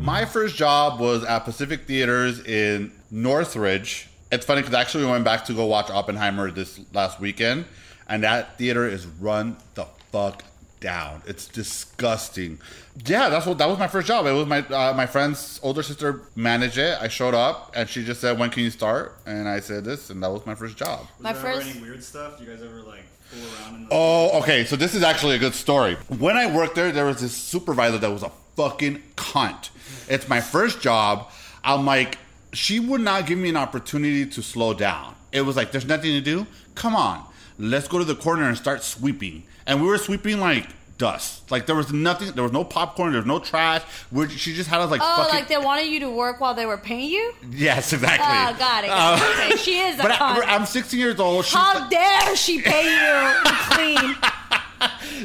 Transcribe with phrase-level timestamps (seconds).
[0.00, 4.08] My first job was at Pacific Theaters in Northridge.
[4.32, 7.66] It's funny because actually we went back to go watch Oppenheimer this last weekend,
[8.08, 10.42] and that theater is run the fuck
[10.80, 11.22] down.
[11.26, 12.58] It's disgusting.
[13.04, 14.26] Yeah, that's what that was my first job.
[14.26, 16.96] It was my uh, my friend's older sister managed it.
[17.00, 20.10] I showed up and she just said, "When can you start?" And I said this,
[20.10, 21.00] and that was my first job.
[21.00, 22.38] Was My there ever first- any weird stuff?
[22.38, 24.64] Do you guys ever like fool around in the Oh, okay.
[24.64, 25.96] So this is actually a good story.
[26.08, 29.70] When I worked there, there was this supervisor that was a fucking cunt.
[30.10, 31.30] It's my first job.
[31.64, 32.18] I'm like,
[32.52, 35.14] she would not give me an opportunity to slow down.
[35.32, 36.46] It was like, there's nothing to do.
[36.74, 37.24] Come on,
[37.58, 39.44] let's go to the corner and start sweeping.
[39.66, 40.66] And we were sweeping like
[40.98, 41.48] dust.
[41.50, 42.32] Like there was nothing.
[42.32, 43.12] There was no popcorn.
[43.12, 43.82] There was no trash.
[44.10, 45.34] We're, she just had us like Oh, fucking.
[45.34, 47.32] like they wanted you to work while they were paying you?
[47.50, 48.26] yes, exactly.
[48.28, 48.88] Oh, got it.
[48.90, 49.50] It.
[49.52, 50.20] okay, she is a But.
[50.20, 51.44] I, I'm 16 years old.
[51.44, 54.16] She's How dare she pay you to clean?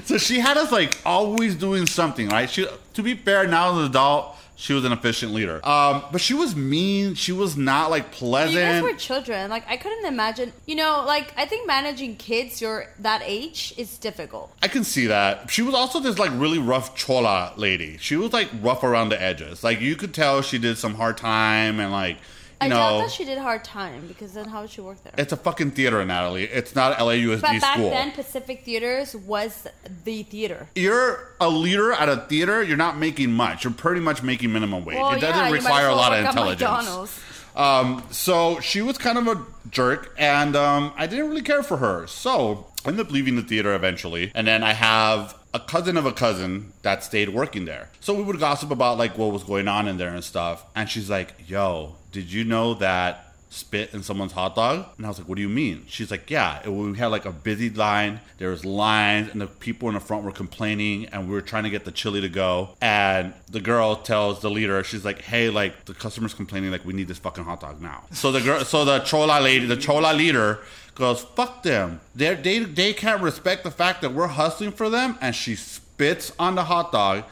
[0.03, 2.49] So she had us like always doing something, right?
[2.49, 5.65] She, to be fair, now as an adult, she was an efficient leader.
[5.65, 7.13] Um, but she was mean.
[7.13, 8.55] She was not like pleasant.
[8.55, 9.49] You guys were children.
[9.49, 10.53] Like I couldn't imagine.
[10.65, 14.51] You know, like I think managing kids your that age is difficult.
[14.63, 15.51] I can see that.
[15.51, 17.97] She was also this like really rough chola lady.
[17.97, 19.63] She was like rough around the edges.
[19.63, 22.23] Like you could tell she did some hard time and like you
[22.61, 22.75] I know.
[22.75, 25.13] doubt that she did hard time because then how would she work there?
[25.17, 26.45] it's a fucking theater, Natalie.
[26.45, 27.89] It's not LAUSD But back school.
[27.89, 29.67] then, Pacific Theaters was
[30.03, 30.67] the theater.
[30.75, 32.63] you're a leader at a theater.
[32.63, 33.63] You're not making much.
[33.63, 34.97] You're pretty much making minimum wage.
[34.97, 37.19] Well, it doesn't yeah, require as a lot of intelligence.
[37.55, 41.77] Um, so she was kind of a jerk, and um, I didn't really care for
[41.77, 42.05] her.
[42.07, 46.05] So I ended up leaving the theater eventually, and then I have a cousin of
[46.05, 47.89] a cousin that stayed working there.
[48.01, 50.65] So we would gossip about like what was going on in there and stuff.
[50.75, 55.09] And she's like, "Yo, did you know that?" Spit in someone's hot dog, and I
[55.09, 57.69] was like, "What do you mean?" She's like, "Yeah, it, we had like a busy
[57.69, 58.19] line.
[58.37, 61.63] There was lines, and the people in the front were complaining, and we were trying
[61.63, 62.51] to get the chili to go.
[62.81, 66.93] And the girl tells the leader, she's like, "Hey, like the customers complaining, like we
[66.99, 70.11] need this fucking hot dog now." So the girl, so the chola lady, the chola
[70.13, 70.59] leader
[70.95, 72.01] goes, "Fuck them.
[72.13, 76.33] They they they can't respect the fact that we're hustling for them." And she spits
[76.37, 77.23] on the hot dog,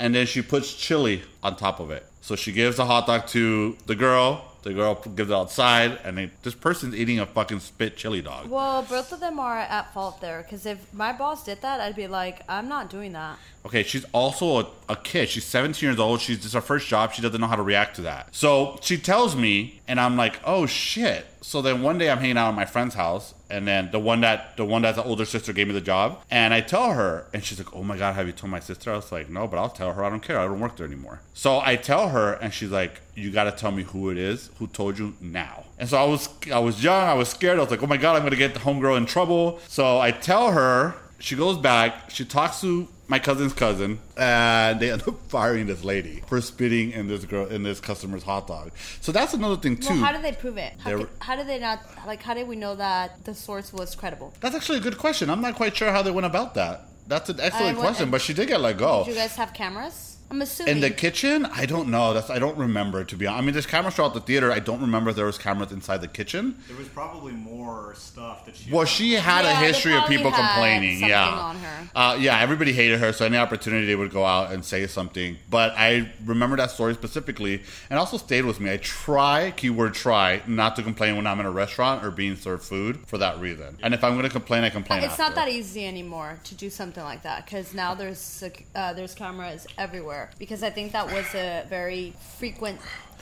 [0.00, 2.04] and then she puts chili on top of it.
[2.22, 4.46] So she gives the hot dog to the girl.
[4.62, 8.50] The girl gives it outside, and they, this person's eating a fucking spit chili dog.
[8.50, 11.96] Well, both of them are at fault there because if my boss did that, I'd
[11.96, 13.38] be like, I'm not doing that.
[13.64, 15.30] Okay, she's also a, a kid.
[15.30, 16.20] She's 17 years old.
[16.20, 17.12] She's just her first job.
[17.12, 18.34] She doesn't know how to react to that.
[18.34, 21.26] So she tells me, and I'm like, oh shit.
[21.40, 24.20] So then one day I'm hanging out at my friend's house, and then the one
[24.22, 27.26] that the one that's the older sister gave me the job, and I tell her,
[27.32, 28.92] and she's like, oh my god, have you told my sister?
[28.92, 30.04] I was like, no, but I'll tell her.
[30.04, 30.38] I don't care.
[30.38, 31.20] I don't work there anymore.
[31.34, 34.50] So I tell her, and she's like, you got to tell me who it is,
[34.58, 35.64] who told you now.
[35.78, 37.02] And so I was I was young.
[37.02, 37.58] I was scared.
[37.58, 39.60] I was like, oh my god, I'm gonna get the homegirl in trouble.
[39.68, 40.94] So I tell her.
[41.22, 42.08] She goes back.
[42.10, 46.92] She talks to my cousin's cousin, and they end up firing this lady for spitting
[46.92, 48.70] in this girl in this customer's hot dog.
[49.00, 49.88] So that's another thing too.
[49.94, 50.74] Well, how did they prove it?
[50.78, 51.80] How, They how did they not?
[52.06, 54.32] Like, how did we know that the source was credible?
[54.40, 55.28] that's actually a good question.
[55.28, 56.86] I'm not quite sure how they went about that.
[57.08, 59.02] That's an excellent I went- question, but she did get let go.
[59.04, 60.09] Did you guys have cameras?
[60.30, 60.76] I'm assuming.
[60.76, 62.14] In the kitchen, I don't know.
[62.14, 63.42] That's I don't remember to be honest.
[63.42, 64.52] I mean, there's cameras throughout the theater.
[64.52, 66.56] I don't remember if there was cameras inside the kitchen.
[66.68, 68.70] There was probably more stuff that she.
[68.70, 71.00] Well, she had Yeah, a history of people had complaining.
[71.00, 71.90] Yeah, on her.
[71.94, 75.36] Uh, yeah, everybody hated her, so any opportunity they would go out and say something.
[75.48, 78.72] But I remember that story specifically, and also stayed with me.
[78.72, 82.62] I try, keyword try, not to complain when I'm in a restaurant or being served
[82.62, 83.78] food for that reason.
[83.82, 85.02] And if I'm going to complain, I complain.
[85.02, 88.44] it's not that easy anymore to do something like that because now there's
[88.76, 90.19] uh, there's cameras everywhere.
[90.38, 92.80] Because I think that was a very frequent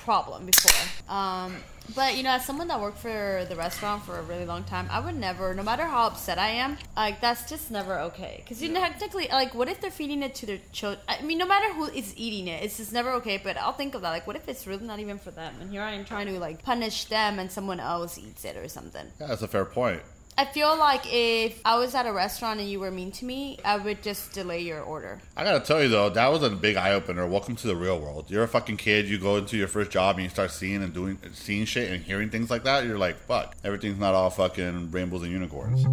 [0.09, 1.14] problem before.
[1.14, 1.56] Um,
[1.94, 4.86] but you know, as someone that worked for the restaurant for a really long time,
[4.91, 8.41] I would never, no matter how upset I am, like that's just never okay.
[8.42, 11.00] Because you know, technically, like, what if they're feeding it to their children?
[11.08, 13.38] I mean, no matter who is eating it, it's just never okay.
[13.42, 14.10] But I'll think of that.
[14.10, 15.54] Like, what if it's really not even for them?
[15.60, 18.69] And here I am trying to like punish them, and someone else eats it or
[18.69, 19.06] something.
[19.20, 20.03] Yeah, that's a fair point.
[20.38, 23.59] I feel like if I was at a restaurant and you were mean to me,
[23.65, 25.19] I would just delay your order.
[25.37, 27.26] I gotta tell you though, that was a big eye opener.
[27.26, 28.31] Welcome to the real world.
[28.31, 29.08] You're a fucking kid.
[29.08, 32.05] You go into your first job and you start seeing and doing, seeing shit and
[32.05, 32.85] hearing things like that.
[32.85, 35.85] You're like, fuck, everything's not all fucking rainbows and unicorns.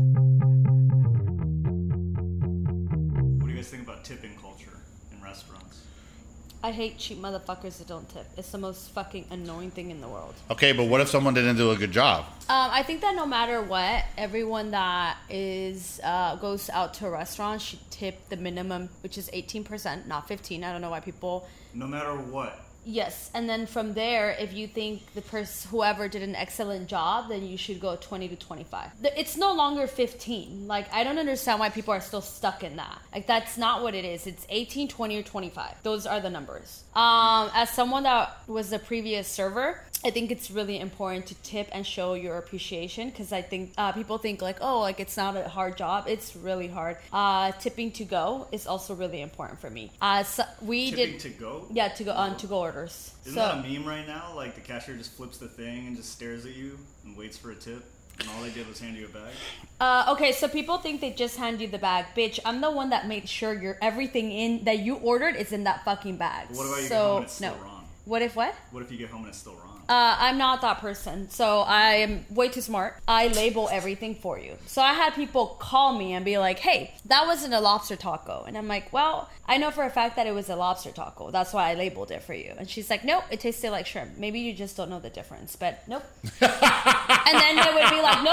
[6.65, 8.25] I hate cheap motherfuckers that don't tip.
[8.38, 10.33] It's the most fucking annoying thing in the world.
[10.50, 12.25] Okay, but what if someone didn't do a good job?
[12.50, 17.12] Um, I think that no matter what, everyone that is uh, goes out to a
[17.12, 20.63] restaurant should tip the minimum, which is eighteen percent, not fifteen.
[20.63, 21.47] I don't know why people.
[21.75, 22.59] No matter what.
[22.85, 27.29] Yes, and then from there, if you think the person, whoever did an excellent job,
[27.29, 28.91] then you should go 20 to 25.
[29.17, 30.67] It's no longer 15.
[30.67, 32.99] Like, I don't understand why people are still stuck in that.
[33.11, 34.27] Like, that's not what it is.
[34.27, 35.81] It's 18, 20, or 25.
[35.81, 36.83] Those are the numbers.
[36.93, 41.67] Um, as someone that was the previous server, I think it's really important to tip
[41.71, 45.35] and show your appreciation because I think uh, people think like, oh, like it's not
[45.35, 46.05] a hard job.
[46.07, 46.97] It's really hard.
[47.11, 49.91] Uh, tipping to go is also really important for me.
[49.99, 51.65] Uh, so we Tipping did to go?
[51.71, 53.15] yeah to go on to go orders.
[53.25, 54.33] Isn't so that a meme right now?
[54.35, 57.49] Like the cashier just flips the thing and just stares at you and waits for
[57.49, 57.83] a tip,
[58.19, 59.33] and all they did was hand you a bag.
[59.81, 62.39] uh, okay, so people think they just hand you the bag, bitch.
[62.45, 65.83] I'm the one that made sure your everything in that you ordered is in that
[65.83, 66.49] fucking bag.
[66.49, 67.63] What about you so, get home and it's still no.
[67.63, 67.85] wrong?
[68.05, 68.53] What if what?
[68.69, 69.75] What if you get home and it's still wrong?
[69.87, 72.97] Uh, I'm not that person, so I am way too smart.
[73.07, 74.57] I label everything for you.
[74.65, 78.43] So I had people call me and be like, "Hey, that wasn't a lobster taco,"
[78.47, 81.29] and I'm like, "Well, I know for a fact that it was a lobster taco.
[81.29, 84.17] That's why I labeled it for you." And she's like, "Nope, it tasted like shrimp.
[84.17, 86.03] Maybe you just don't know the difference." But nope.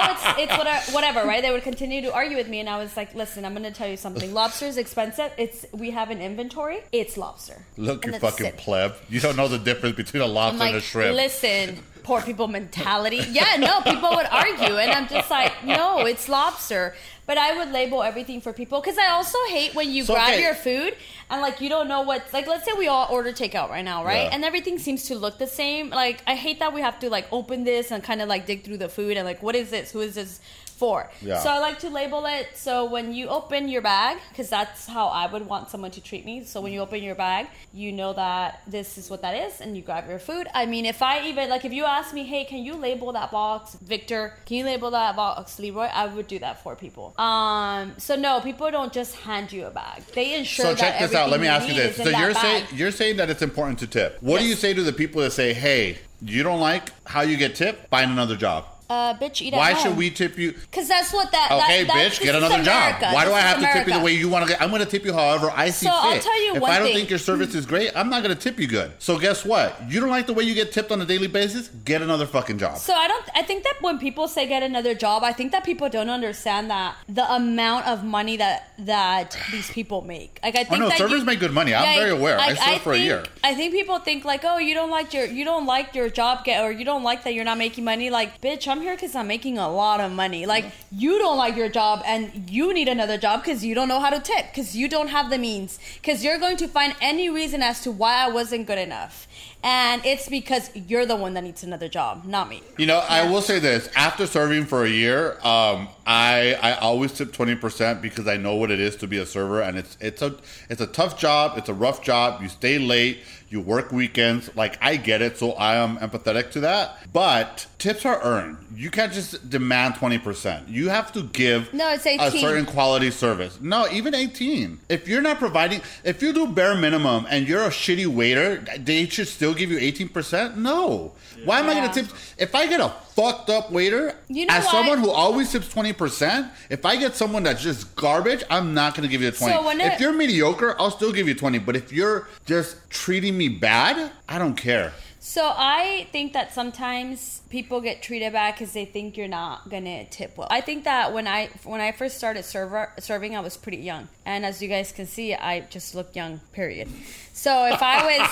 [0.02, 2.02] and then they would be like, "No, it's it's whatever, whatever, right?" They would continue
[2.02, 4.32] to argue with me, and I was like, "Listen, I'm going to tell you something.
[4.40, 5.32] Lobster is expensive.
[5.38, 6.80] It's we have an inventory.
[6.92, 7.62] It's lobster.
[7.76, 8.56] Look, And you fucking it.
[8.56, 8.94] pleb.
[9.08, 11.16] You don't know the difference between a I'm lobster and a shrimp.
[11.16, 13.20] listen, poor people mentality.
[13.30, 16.94] Yeah, no, people would argue, and I'm just like, no, it's lobster.
[17.24, 20.30] But I would label everything for people because I also hate when you So, grab
[20.30, 20.42] okay.
[20.42, 20.96] your food
[21.30, 22.24] and like you don't know what.
[22.32, 24.24] Like, let's say we all order takeout right now, right?
[24.24, 24.30] Yeah.
[24.34, 25.90] And everything seems to look the same.
[25.90, 28.64] Like, I hate that we have to like open this and kind of like dig
[28.64, 29.92] through the food and like, what is this?
[29.92, 30.40] Who is this?
[30.82, 31.08] For.
[31.20, 31.38] Yeah.
[31.38, 35.06] So I like to label it so when you open your bag, because that's how
[35.06, 36.42] I would want someone to treat me.
[36.42, 39.76] So when you open your bag, you know that this is what that is, and
[39.76, 40.48] you grab your food.
[40.52, 43.30] I mean, if I even like, if you ask me, hey, can you label that
[43.30, 44.34] box, Victor?
[44.44, 45.88] Can you label that box, Leroy?
[46.02, 47.14] I would do that for people.
[47.16, 50.02] Um, so no, people don't just hand you a bag.
[50.16, 50.66] They ensure.
[50.66, 51.30] That So check this out.
[51.30, 51.94] Let me ask you this.
[51.96, 54.18] So you're saying you're saying that it's important to tip.
[54.20, 57.36] What do you say to the people that say, "Hey, you don't like how you
[57.36, 57.88] get tipped?
[57.88, 60.52] Find another job." Uh, bitch, eat Why should we tip you?
[60.52, 61.50] Because that's what that.
[61.50, 63.00] Okay, that, bitch, get another America.
[63.00, 63.14] job.
[63.14, 64.60] Why do I have to tip you the way you want to get?
[64.62, 65.98] I'm going to tip you however I see So, fit.
[66.04, 66.96] I'll tell you if I don't thing.
[66.96, 68.92] think your service is great, I'm not going to tip you good.
[68.98, 69.80] So guess what?
[69.90, 71.68] You don't like the way you get tipped on a daily basis?
[71.84, 72.78] Get another fucking job.
[72.78, 73.24] So I don't.
[73.34, 76.70] I think that when people say get another job, I think that people don't understand
[76.70, 80.38] that the amount of money that that these people make.
[80.42, 81.74] Like I think Oh, no, servers you- make good money.
[81.74, 82.38] I'm very aware.
[82.38, 83.24] I served for a think- year.
[83.44, 86.44] I think people think like, oh, you don't like your you don't like your job
[86.44, 88.10] get or you don't like that you're not making money.
[88.10, 90.46] Like, bitch, I'm here because I'm making a lot of money.
[90.46, 94.00] Like you don't like your job and you need another job because you don't know
[94.00, 97.30] how to tip because you don't have the means because you're going to find any
[97.30, 99.26] reason as to why I wasn't good enough.
[99.64, 102.62] And it's because you're the one that needs another job, not me.
[102.78, 107.12] You know, I will say this: after serving for a year, um, I I always
[107.12, 109.96] tip twenty percent because I know what it is to be a server, and it's
[110.00, 110.34] it's a
[110.68, 111.56] it's a tough job.
[111.58, 112.42] It's a rough job.
[112.42, 113.18] You stay late.
[113.50, 114.50] You work weekends.
[114.56, 116.96] Like I get it, so I am empathetic to that.
[117.12, 118.56] But tips are earned.
[118.74, 120.68] You can't just demand twenty percent.
[120.68, 123.60] You have to give No, it's a certain quality service.
[123.60, 124.80] No, even eighteen.
[124.88, 129.06] If you're not providing, if you do bare minimum and you're a shitty waiter, they
[129.06, 130.56] should still give you eighteen percent.
[130.56, 131.12] No.
[131.44, 132.12] Why am I going to tip?
[132.38, 135.68] If I get a fucked up waiter, You know as why- someone who always tips
[135.68, 139.28] twenty percent, if I get someone that's just garbage, I'm not going to give you
[139.28, 139.54] a twenty.
[139.54, 141.58] So if it- you're mediocre, I'll still give you twenty.
[141.58, 144.92] But if you're just treating me bad, I don't care.
[145.24, 150.04] So I think that sometimes people get treated bad because they think you're not gonna
[150.06, 150.48] tip well.
[150.50, 154.08] I think that when I when I first started server serving, I was pretty young,
[154.26, 156.40] and as you guys can see, I just look young.
[156.50, 156.88] Period.
[157.32, 158.28] So if I was,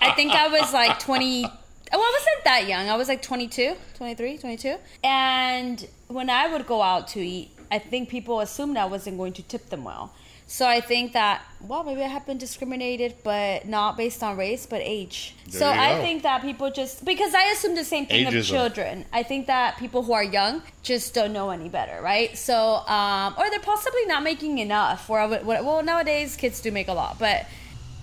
[0.00, 1.42] I think I was like twenty.
[1.42, 2.88] Well, I wasn't that young.
[2.88, 4.74] I was like 22, 23, 22.
[5.04, 9.34] And when I would go out to eat, I think people assumed I wasn't going
[9.34, 10.12] to tip them well.
[10.48, 14.64] So I think that, well, maybe I have been discriminated, but not based on race,
[14.64, 15.34] but age.
[15.48, 18.38] There so I think that people just, because I assume the same thing Ageism.
[18.38, 19.04] of children.
[19.12, 22.38] I think that people who are young just don't know any better, right?
[22.38, 25.08] So, um, or they're possibly not making enough.
[25.08, 27.46] Where well, nowadays kids do make a lot, but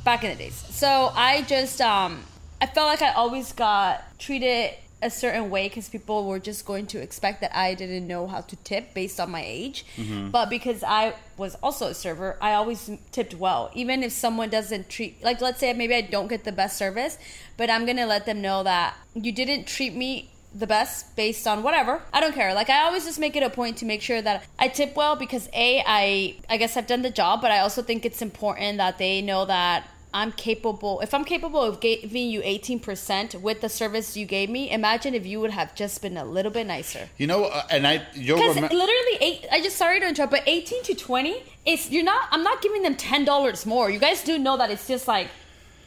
[0.03, 0.55] back in the days.
[0.69, 2.23] So I just, um,
[2.61, 4.71] I felt like I always got treated
[5.03, 8.41] a certain way because people were just going to expect that I didn't know how
[8.41, 9.85] to tip based on my age.
[9.97, 10.29] Mm-hmm.
[10.29, 13.69] But because I was also a server, I always tipped well.
[13.73, 17.17] Even if someone doesn't treat, like, let's say maybe I don't get the best service,
[17.57, 21.47] but I'm going to let them know that you didn't treat me the best based
[21.47, 22.01] on whatever.
[22.13, 22.53] I don't care.
[22.53, 25.15] Like I always just make it a point to make sure that I tip well
[25.15, 28.77] because a I I guess I've done the job, but I also think it's important
[28.77, 30.99] that they know that I'm capable.
[31.01, 35.25] If I'm capable of giving you 18% with the service you gave me, imagine if
[35.25, 37.09] you would have just been a little bit nicer.
[37.17, 38.75] You know, uh, and I you'll Because remember.
[38.75, 39.45] literally, eight.
[39.51, 42.27] I just sorry to interrupt, but 18 to 20, it's you're not.
[42.31, 43.89] I'm not giving them ten dollars more.
[43.89, 45.27] You guys do know that it's just like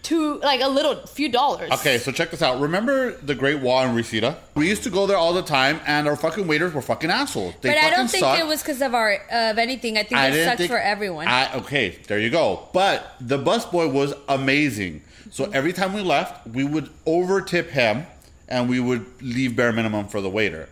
[0.07, 1.71] two, like a little few dollars.
[1.73, 2.61] Okay, so check this out.
[2.61, 4.39] Remember the Great Wall in Reseda?
[4.55, 7.55] We used to go there all the time, and our fucking waiters were fucking assholes.
[7.61, 8.41] They But I don't think sucked.
[8.41, 9.99] it was because of our of anything.
[9.99, 11.27] I think I it sucks think- for everyone.
[11.27, 12.69] I, okay, there you go.
[12.73, 15.03] But the busboy was amazing.
[15.31, 15.55] So mm-hmm.
[15.55, 18.07] every time we left, we would over tip him,
[18.49, 20.69] and we would leave bare minimum for the waiter.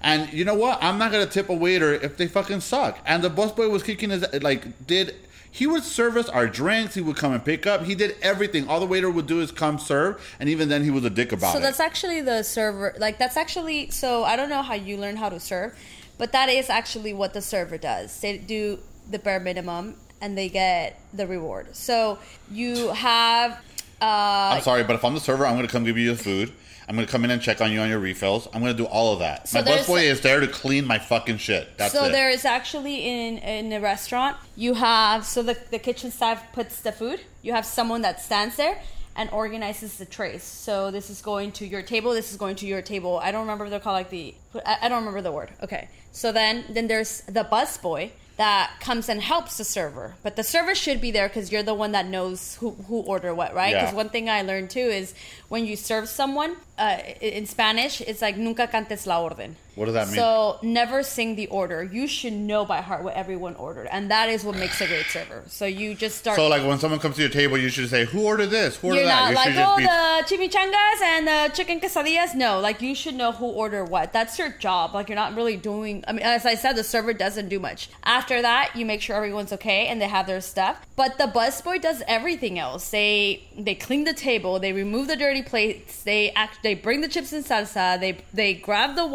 [0.00, 0.78] And you know what?
[0.80, 2.98] I'm not gonna tip a waiter if they fucking suck.
[3.04, 5.16] And the busboy was kicking his like did.
[5.56, 6.94] He would serve us our drinks.
[6.96, 7.82] He would come and pick up.
[7.82, 8.68] He did everything.
[8.68, 11.32] All the waiter would do is come serve, and even then, he was a dick
[11.32, 11.60] about so it.
[11.62, 12.94] So that's actually the server.
[12.98, 13.88] Like that's actually.
[13.88, 15.74] So I don't know how you learn how to serve,
[16.18, 18.20] but that is actually what the server does.
[18.20, 21.74] They do the bare minimum and they get the reward.
[21.74, 22.18] So
[22.50, 23.52] you have.
[23.98, 26.22] Uh, I'm sorry, but if I'm the server, I'm going to come give you the
[26.22, 26.52] food.
[26.88, 28.46] I'm going to come in and check on you on your refills.
[28.52, 29.48] I'm going to do all of that.
[29.48, 31.76] So my busboy is there to clean my fucking shit.
[31.76, 32.12] That's so it.
[32.12, 36.80] there is actually in in a restaurant you have so the the kitchen staff puts
[36.80, 37.20] the food.
[37.42, 38.80] You have someone that stands there
[39.16, 40.42] and organizes the trays.
[40.42, 42.12] So this is going to your table.
[42.12, 43.18] This is going to your table.
[43.18, 45.50] I don't remember what they're called like the I, I don't remember the word.
[45.62, 45.88] Okay.
[46.12, 50.14] So then then there's the bus boy that comes and helps the server.
[50.22, 53.34] But the server should be there because you're the one that knows who, who order
[53.34, 53.70] what, right?
[53.70, 53.82] Yeah.
[53.82, 55.14] Because one thing I learned too is
[55.48, 59.56] when you serve someone uh, in Spanish, it's like nunca cantes la orden.
[59.76, 60.16] What does that mean?
[60.16, 61.84] So never sing the order.
[61.84, 65.04] You should know by heart what everyone ordered, and that is what makes a great
[65.06, 65.44] server.
[65.48, 66.36] So you just start.
[66.36, 68.76] So, like, when someone comes to your table, you should say, "Who ordered this?
[68.76, 69.84] Who ordered you're that?" not you like, oh, be.
[69.84, 72.34] the chimichangas and the chicken quesadillas.
[72.34, 74.14] No, like you should know who ordered what.
[74.14, 74.94] That's your job.
[74.94, 76.02] Like you're not really doing.
[76.08, 77.90] I mean, as I said, the server doesn't do much.
[78.02, 80.80] After that, you make sure everyone's okay and they have their stuff.
[80.96, 82.88] But the busboy does everything else.
[82.88, 84.58] They they clean the table.
[84.58, 86.02] They remove the dirty plates.
[86.02, 86.62] They act.
[86.62, 88.00] They bring the chips and salsa.
[88.00, 89.06] They they grab the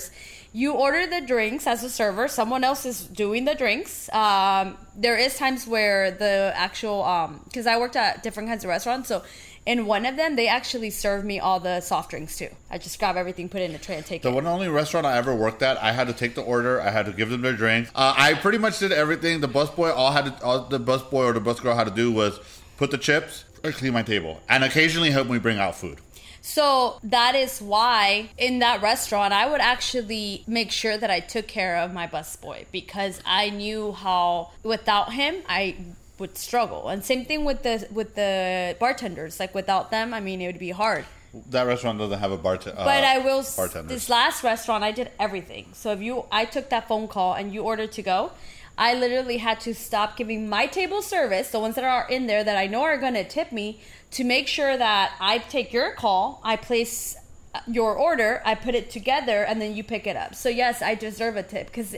[0.00, 0.16] waters.
[0.52, 2.26] You order the drinks as a server.
[2.26, 4.12] Someone else is doing the drinks.
[4.12, 9.08] Um, there is times where the actual because I worked at different kinds of restaurants,
[9.08, 9.22] so
[9.64, 12.48] in one of them they actually serve me all the soft drinks too.
[12.68, 14.32] I just grab everything, put it in a tray, and take The it.
[14.32, 16.80] The one only restaurant I ever worked at, I had to take the order.
[16.80, 17.90] I had to give them their drinks.
[17.94, 19.40] Uh, I pretty much did everything.
[19.40, 22.40] The busboy, all had to, all the busboy or the busgirl had to do was
[22.76, 25.98] put the chips or clean my table, and occasionally help me bring out food.
[26.42, 31.46] So that is why in that restaurant I would actually make sure that I took
[31.46, 35.76] care of my busboy because I knew how without him I
[36.18, 36.88] would struggle.
[36.88, 39.40] And same thing with the with the bartenders.
[39.40, 41.04] Like without them, I mean it would be hard.
[41.50, 42.80] That restaurant doesn't have a bartender.
[42.80, 43.44] Uh, but I will.
[43.56, 43.88] bartenders.
[43.88, 45.68] This last restaurant, I did everything.
[45.72, 48.32] So if you, I took that phone call and you ordered to go,
[48.76, 52.42] I literally had to stop giving my table service, the ones that are in there
[52.42, 53.80] that I know are going to tip me,
[54.12, 57.16] to make sure that I take your call, I place
[57.54, 60.34] uh, your order, I put it together, and then you pick it up.
[60.34, 61.96] So yes, I deserve a tip because.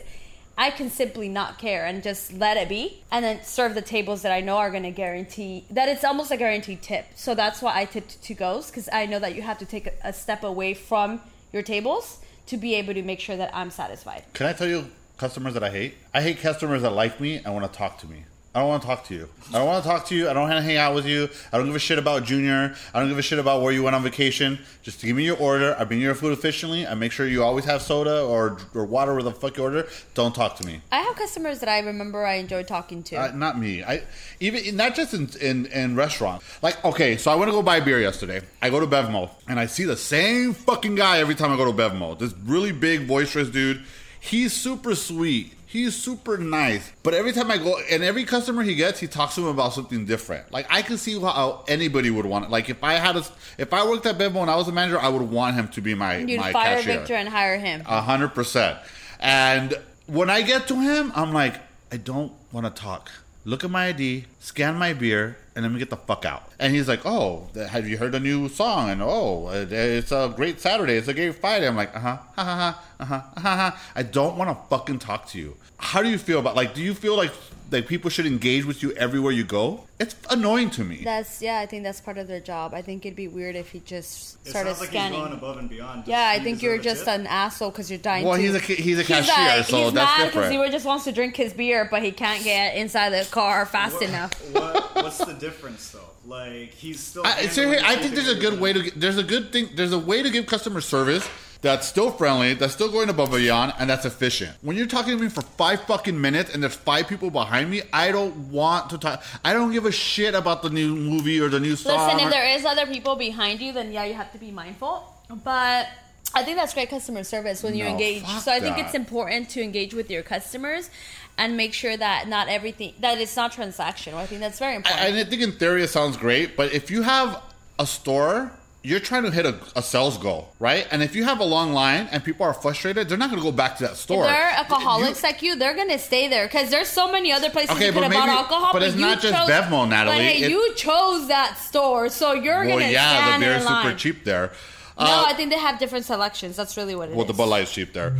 [0.56, 4.20] I can simply not care and just let it be and then serve the tables
[4.20, 7.06] that I know are going to guarantee that it's almost a guaranteed tip.
[7.14, 9.86] So that's why I tipped to goes because I know that you have to take
[9.86, 11.22] a, a step away from
[11.54, 14.24] your tables to be able to make sure that I'm satisfied.
[14.34, 15.94] Can I tell you customers that I hate?
[16.12, 18.24] I hate customers that like me and want to talk to me.
[18.54, 19.28] I don't want to talk to you.
[19.48, 20.28] I don't want to talk to you.
[20.28, 21.30] I don't want to hang out with you.
[21.52, 22.74] I don't give a shit about Junior.
[22.92, 24.58] I don't give a shit about where you went on vacation.
[24.82, 25.74] Just give me your order.
[25.78, 26.86] I bring your food efficiently.
[26.86, 29.88] I make sure you always have soda or, or water with the fuck you order.
[30.12, 30.82] Don't talk to me.
[30.92, 33.16] I have customers that I remember I enjoy talking to.
[33.16, 33.82] Uh, not me.
[33.82, 34.02] I
[34.40, 36.44] even not just in, in in restaurants.
[36.62, 38.42] Like okay, so I went to go buy beer yesterday.
[38.60, 41.64] I go to Bevmo and I see the same fucking guy every time I go
[41.64, 42.18] to Bevmo.
[42.18, 43.82] This really big, boisterous dude.
[44.20, 45.54] He's super sweet.
[45.72, 46.92] He's super nice.
[47.02, 49.72] But every time I go, and every customer he gets, he talks to him about
[49.72, 50.52] something different.
[50.52, 52.50] Like I can see how anybody would want it.
[52.50, 53.24] Like if I had a,
[53.56, 55.80] if I worked at Bevmo and I was a manager, I would want him to
[55.80, 56.98] be my You'd my fire cashier.
[56.98, 57.84] Victor and hire him.
[57.86, 58.80] A hundred percent.
[59.18, 59.74] And
[60.08, 61.54] when I get to him, I'm like,
[61.90, 63.10] I don't want to talk.
[63.44, 66.48] Look at my ID, scan my beer, and let me get the fuck out.
[66.60, 68.88] And he's like, Oh, have you heard a new song?
[68.90, 70.94] And oh, it's a great Saturday.
[70.94, 71.66] It's a great Friday.
[71.66, 73.80] I'm like, Uh huh, ha ha ha, uh huh, ha ha.
[73.96, 75.56] I don't want to fucking talk to you.
[75.76, 76.74] How do you feel about like?
[76.74, 77.32] Do you feel like
[77.72, 79.84] like people should engage with you everywhere you go?
[79.98, 81.02] It's annoying to me.
[81.04, 81.58] That's yeah.
[81.60, 82.74] I think that's part of their job.
[82.74, 85.12] I think it'd be weird if he just It started sounds like scanning.
[85.18, 86.06] he's going above and beyond.
[86.06, 88.24] yeah, I think you're just an asshole because you're dying.
[88.26, 88.42] Well, to.
[88.42, 90.64] he's a he's a He's cashier, like, so he's that's mad because different.
[90.66, 93.94] he just wants to drink his beer, but he can't get inside the car fast
[93.94, 94.32] What- enough.
[94.52, 96.00] what, what's the difference though?
[96.26, 97.26] Like he's still.
[97.26, 98.82] I, so here, I think there's a good way to.
[98.82, 99.70] get- There's a good thing.
[99.74, 101.26] There's a way to give customer service
[101.62, 104.52] that's still friendly, that's still going above and beyond, and that's efficient.
[104.62, 107.82] When you're talking to me for five fucking minutes and there's five people behind me,
[107.92, 109.22] I don't want to talk.
[109.44, 112.06] I don't give a shit about the new movie or the new song.
[112.08, 115.04] Listen, if there is other people behind you, then yeah, you have to be mindful.
[115.44, 115.88] But
[116.34, 118.26] I think that's great customer service when you No, engage.
[118.26, 118.86] So I think that.
[118.86, 120.90] it's important to engage with your customers
[121.38, 124.14] and make sure that not everything that it's not transactional.
[124.14, 125.00] I think that's very important.
[125.00, 127.40] And I think in theory it sounds great, but if you have
[127.78, 128.52] a store,
[128.84, 130.86] you're trying to hit a, a sales goal, right?
[130.90, 133.48] And if you have a long line and people are frustrated, they're not going to
[133.48, 134.24] go back to that store.
[134.24, 137.48] if they're alcoholics You- like you, they're gonna stay there because there's so many other
[137.50, 138.70] places Okay, you but could have bought alcohol.
[138.72, 140.16] but it's you not just chose, Bevmo, Natalie.
[140.16, 143.62] But hey, It- you chose that store, so you're well, gonna yeah, the beer is
[143.66, 144.50] super cheap there.
[144.98, 146.56] No, Uh, I think they have different selections.
[146.56, 147.16] That's really what it is.
[147.16, 148.14] well, the Bud Light is cheap there.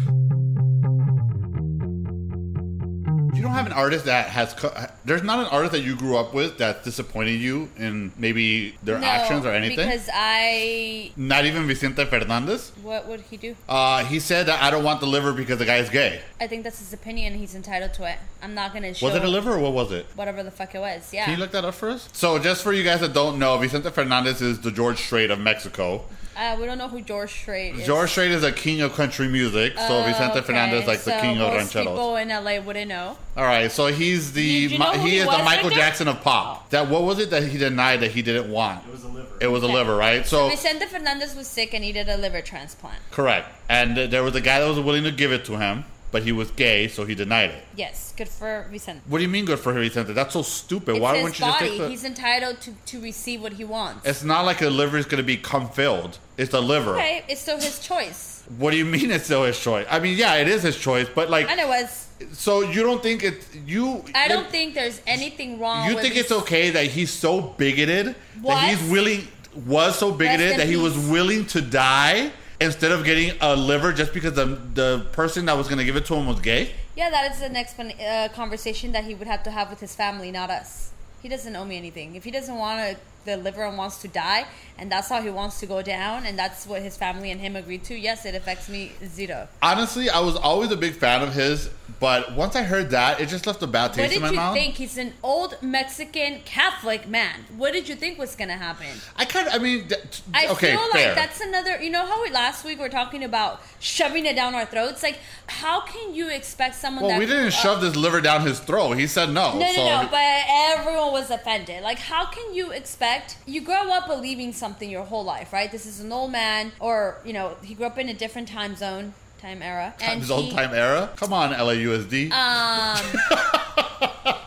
[3.42, 4.54] You don't have an artist that has.
[4.54, 4.72] Co-
[5.04, 9.00] there's not an artist that you grew up with that disappointed you in maybe their
[9.00, 9.88] no, actions or anything.
[9.88, 12.70] Because I, not even Vicente Fernandez.
[12.82, 13.56] what would he do?
[13.68, 16.20] Uh, he said that I don't want the liver because the guy is gay.
[16.40, 17.34] I think that's his opinion.
[17.34, 18.18] He's entitled to it.
[18.42, 20.06] I'm not gonna show Was it a liver or what was it?
[20.14, 21.12] whatever the fuck it was.
[21.12, 21.24] Yeah.
[21.24, 22.08] Can you look that up for us?
[22.12, 25.40] So, just for you guys that don't know, Vicente Fernandez is the George Strait of
[25.40, 26.04] Mexico.
[26.36, 27.86] Uh, we don't know who George Strait is.
[27.86, 30.40] George Strait is a king of country music, so Oh, Vicente okay.
[30.46, 31.86] Fernandez like the king of most rancheros.
[31.86, 33.18] people in LA wouldn't know.
[33.36, 35.76] All right, so he's the Did you know he he is the Michael right?
[35.78, 36.70] Jackson of pop.
[36.70, 38.82] That what was it that he denied that he didn't want?
[38.86, 39.28] It was a liver.
[39.42, 40.26] It was a liver, right?
[40.26, 42.98] So Vicente Fernandez was sick and needed a liver transplant.
[43.10, 45.84] correct, and uh, there was a guy that was willing to give it to him,
[46.12, 47.64] but he was gay, so he denied it.
[47.74, 49.00] Yes, good for Vicente.
[49.08, 50.12] What do you mean good for Vicente?
[50.12, 50.96] That's so stupid.
[50.96, 51.70] It's Why wouldn't you just body.
[51.70, 51.88] take the?
[51.88, 54.06] He's entitled to, to receive what he wants.
[54.06, 56.18] It's not like a liver is going to be cum filled.
[56.36, 56.94] It's a liver.
[56.94, 58.44] okay, it's still his choice.
[58.58, 59.86] What do you mean it's still his choice?
[59.90, 62.08] I mean, yeah, it is his choice, but like, And it was.
[62.32, 63.46] so you don't think it?
[63.66, 64.04] You?
[64.14, 65.88] I don't think there's anything wrong.
[65.88, 68.54] You think it's okay that he's so bigoted What?
[68.56, 69.26] that he's willing
[69.66, 74.12] was so bigoted that he was willing to die instead of getting a liver just
[74.12, 76.70] because the the person that was going to give it to him was gay?
[76.96, 79.94] Yeah, that is the next uh, conversation that he would have to have with his
[79.94, 80.92] family, not us.
[81.22, 82.16] He doesn't owe me anything.
[82.16, 84.46] If he doesn't want to the liver and wants to die,
[84.78, 87.56] and that's how he wants to go down, and that's what his family and him
[87.56, 87.94] agreed to.
[87.94, 89.48] Yes, it affects me zero.
[89.60, 93.28] Honestly, I was always a big fan of his, but once I heard that, it
[93.28, 94.30] just left a bad taste in my mouth.
[94.30, 94.54] What did you mouth.
[94.54, 94.74] think?
[94.74, 97.44] He's an old Mexican Catholic man.
[97.56, 98.88] What did you think was gonna happen?
[99.14, 101.08] I kind of, I mean, th- I okay, feel fair.
[101.08, 101.80] like that's another.
[101.80, 105.02] You know how we, last week we are talking about shoving it down our throats?
[105.02, 108.44] Like, how can you expect someone well, that we didn't uh, shove this liver down
[108.44, 108.94] his throat.
[108.94, 109.52] He said no.
[109.52, 110.08] No, no, so no.
[110.10, 111.82] But everyone was offended.
[111.82, 113.11] Like, how can you expect?
[113.46, 115.70] You grow up believing something your whole life, right?
[115.70, 118.76] This is an old man, or you know, he grew up in a different time
[118.76, 121.10] zone, time era, and his he, time era.
[121.16, 122.30] Come on, LAUSD.
[122.30, 123.02] Um,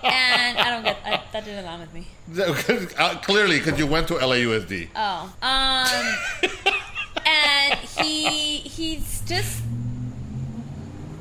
[0.03, 2.07] and I don't get I, that didn't land with me.
[2.97, 4.89] Uh, Clearly, because you went to LAUSD.
[4.95, 6.51] Oh, um,
[7.25, 9.63] and he he's just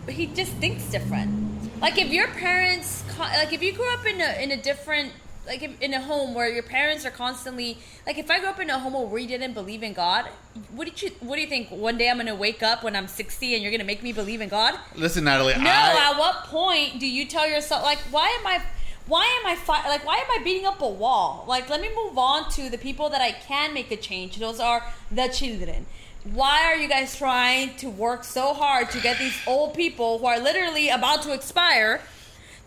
[0.09, 1.81] he just thinks different.
[1.81, 5.13] Like if your parents, like if you grew up in a in a different
[5.47, 8.71] like in a home where your parents are constantly like if I grew up in
[8.71, 10.29] a home where we didn't believe in God,
[10.73, 11.71] what did you what do you think?
[11.71, 14.41] One day I'm gonna wake up when I'm 60 and you're gonna make me believe
[14.41, 14.79] in God?
[14.95, 15.55] Listen, Natalie.
[15.55, 15.71] No.
[15.71, 18.63] I, at what point do you tell yourself like why am I?
[19.07, 20.07] Why am I fi- like?
[20.07, 21.45] Why am I beating up a wall?
[21.47, 24.39] Like, let me move on to the people that I can make a change.
[24.39, 25.85] Those are the children.
[26.33, 30.25] Why are you guys trying to work so hard to get these old people who
[30.25, 32.01] are literally about to expire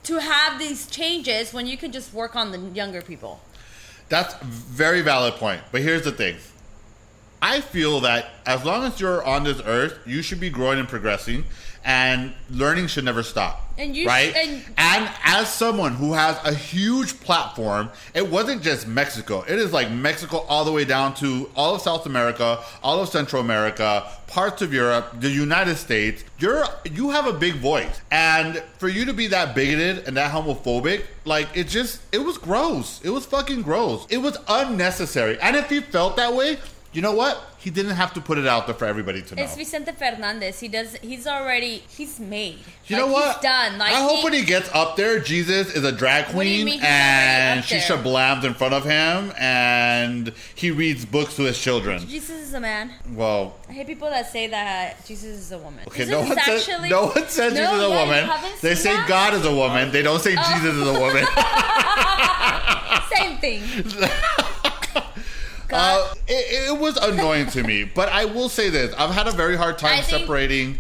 [0.08, 3.42] to have these changes when you can just work on the younger people?
[4.10, 5.62] That's a very valid point.
[5.72, 6.38] But here's the thing.
[7.42, 10.88] I feel that as long as you're on this earth, you should be growing and
[10.88, 11.44] progressing,
[11.88, 13.64] and learning should never stop.
[13.78, 14.36] And you right?
[14.36, 19.44] and- and as someone who has a huge platform, it wasn't just Mexico.
[19.48, 23.08] It is like Mexico all the way down to all of South America, all of
[23.08, 26.24] Central America, parts of Europe, the United States.
[26.40, 30.32] You're you have a big voice, and for you to be that bigoted and that
[30.32, 33.00] homophobic, like it just it was gross.
[33.04, 34.06] It was fucking gross.
[34.10, 35.40] It was unnecessary.
[35.40, 36.58] And if he felt that way,
[36.94, 37.44] you know what?
[37.60, 39.44] He didn't have to put it out there for everybody to know.
[39.44, 40.60] It's Vicente Fernandez.
[40.60, 40.96] He does.
[40.96, 41.84] He's already.
[41.90, 42.60] He's made.
[42.86, 43.34] You Like, know what?
[43.36, 43.78] He's done.
[43.78, 46.50] Like I hope he- when he gets up there, Jesus is a drag What do
[46.50, 46.94] you queen mean he's already
[47.60, 52.08] and she shablams in front of him and he reads books to his children.
[52.08, 52.94] Jesus is a man.
[53.12, 55.82] Well, I hate people that say that Jesus is a woman.
[55.88, 58.54] okay, Jesus no one says actually- no one says No, Jesus is a yeah, woman.
[58.62, 59.06] They say that?
[59.06, 59.10] Oh.
[59.10, 59.92] God is a woman.
[59.92, 60.54] They don't say oh.
[60.54, 61.26] Jesus is a woman.
[63.18, 63.62] Same thing.
[65.68, 66.10] God.
[66.12, 69.32] Uh, it, it was annoying to me, but I will say this: I've had a
[69.32, 70.80] very hard time I think- separating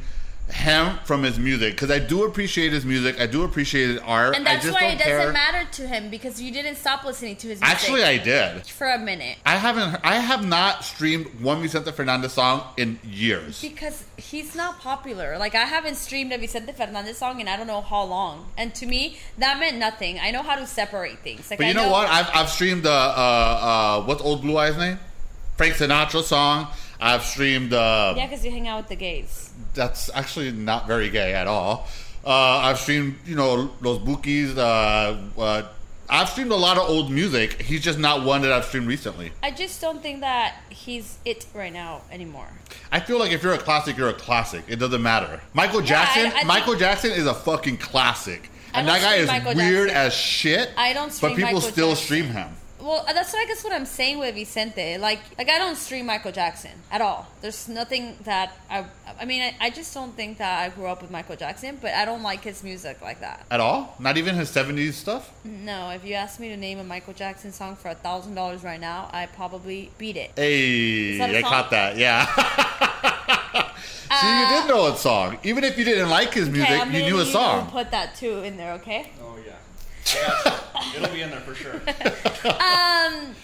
[0.50, 3.20] him from his music because I do appreciate his music.
[3.20, 4.36] I do appreciate his art.
[4.36, 5.32] and that's why it doesn't care.
[5.32, 7.76] matter to him because you didn't stop listening to his music.
[7.76, 8.66] Actually, I did.
[8.66, 9.38] for a minute.
[9.46, 10.00] I haven't.
[10.04, 13.62] I have not streamed one Vicente Fernandez song in years.
[13.62, 15.38] Because he's not popular.
[15.38, 18.48] Like I haven't streamed a Vicente Fernandez song in I don't know how long.
[18.58, 20.20] And to me, that meant nothing.
[20.20, 21.50] I know how to separate things.
[21.50, 22.08] Like But you know what?
[22.08, 22.94] I've, I've streamed the uh,
[24.02, 25.00] uh, what's Old Blue Eyes name?
[25.58, 26.68] Frank Sinatra song.
[27.00, 27.74] I've streamed.
[27.74, 29.52] Uh, Yeah, because you hang out with the gays.
[29.74, 31.88] That's actually not very gay at all.
[32.26, 34.58] Uh, I've streamed, you know, Los Bukis.
[34.58, 35.64] Uh, uh,
[36.10, 37.62] I've streamed a lot of old music.
[37.62, 39.32] He's just not one that I've streamed recently.
[39.44, 42.48] I just don't think that he's it right now anymore.
[42.92, 44.64] I feel like if you're a classic, you're a classic.
[44.68, 45.42] It doesn't matter.
[45.54, 46.24] Michael Jackson.
[46.26, 49.90] I- I think- Michael Jackson is a fucking classic, and that guy is Michael weird
[49.90, 50.08] Jackson.
[50.08, 50.70] as shit.
[50.78, 52.06] I don't but people Michael still Jackson.
[52.06, 52.48] stream him.
[52.88, 54.98] Well, uh, that's what I guess what I'm saying with Vicente.
[54.98, 57.28] Like, like I don't stream Michael Jackson at all.
[57.42, 58.86] There's nothing that I.
[59.20, 61.94] I mean, I, I just don't think that I grew up with Michael Jackson, but
[61.94, 63.46] I don't like his music like that.
[63.52, 63.94] At all?
[64.00, 65.34] Not even his '70s stuff.
[65.44, 68.64] No, if you ask me to name a Michael Jackson song for a thousand dollars
[68.64, 70.32] right now, I probably beat it.
[70.38, 71.50] Hey, that a I song?
[71.52, 71.98] caught that.
[71.98, 72.26] Yeah.
[74.08, 75.38] See, you did know a song.
[75.44, 77.70] Even if you didn't like his music, Okay, you knew a song.
[77.70, 79.12] Put that too in there, okay?
[79.22, 79.54] Oh yeah.
[80.16, 80.94] I.
[80.96, 81.82] It'll be in there for sure.
[82.46, 83.36] Um.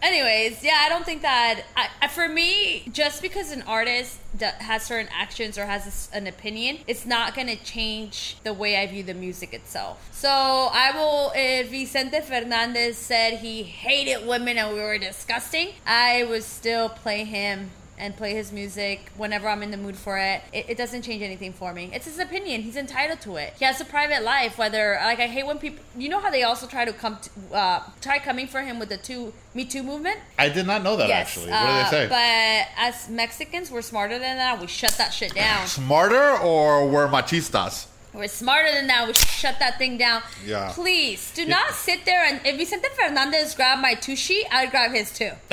[0.00, 1.64] Anyways, yeah, I don't think that.
[1.76, 5.88] I, I, for me, just because an artist that has certain actions or has a
[5.88, 10.08] s an opinion, it's not gonna change the way I view the music itself.
[10.12, 11.32] So I will.
[11.34, 17.24] If Vicente Fernandez said he hated women and we were disgusting, I would still play
[17.24, 20.42] him and play his music whenever I'm in the mood for it.
[20.52, 20.66] it.
[20.70, 21.90] It doesn't change anything for me.
[21.92, 22.62] It's his opinion.
[22.62, 23.54] He's entitled to it.
[23.58, 24.58] He has a private life.
[24.58, 27.54] Whether like I hate when people, you know how they also try to come, to,
[27.54, 30.18] uh, try coming for him with the two Me Too movement.
[30.38, 31.50] I did not know that actually.
[31.50, 32.08] What did uh, they say?
[32.08, 34.60] But as Mexicans, we're smarter than that.
[34.60, 35.66] We shut that shit down.
[35.66, 37.86] Smarter or we're machistas?
[38.14, 39.06] We're smarter than that.
[39.06, 40.22] We should shut that thing down.
[40.44, 40.72] Yeah.
[40.74, 45.12] Please do not sit there and if Vicente Fernandez grabbed my tushy, I'd grab his
[45.12, 45.30] too.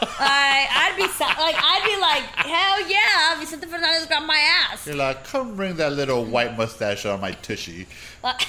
[0.00, 4.38] like I'd be like I'd be like hell yeah, Vicente Fernandez grabbed my
[4.70, 4.86] ass.
[4.86, 7.86] You're like, come bring that little white mustache on my tushy.
[8.24, 8.40] and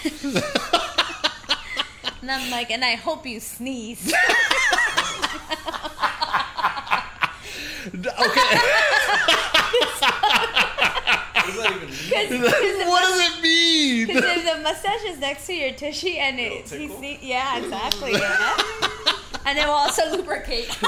[2.30, 4.13] I'm like, and I hope you sneeze.
[7.88, 8.02] Okay,
[11.34, 12.07] What does that even mean?
[12.30, 14.08] Because what does it mean?
[14.08, 17.27] Because if the mustache is next to your tushy and it, It'll he tickle?
[17.27, 18.12] yeah, exactly.
[18.13, 18.58] Yeah.
[19.45, 20.69] and it will also lubricate.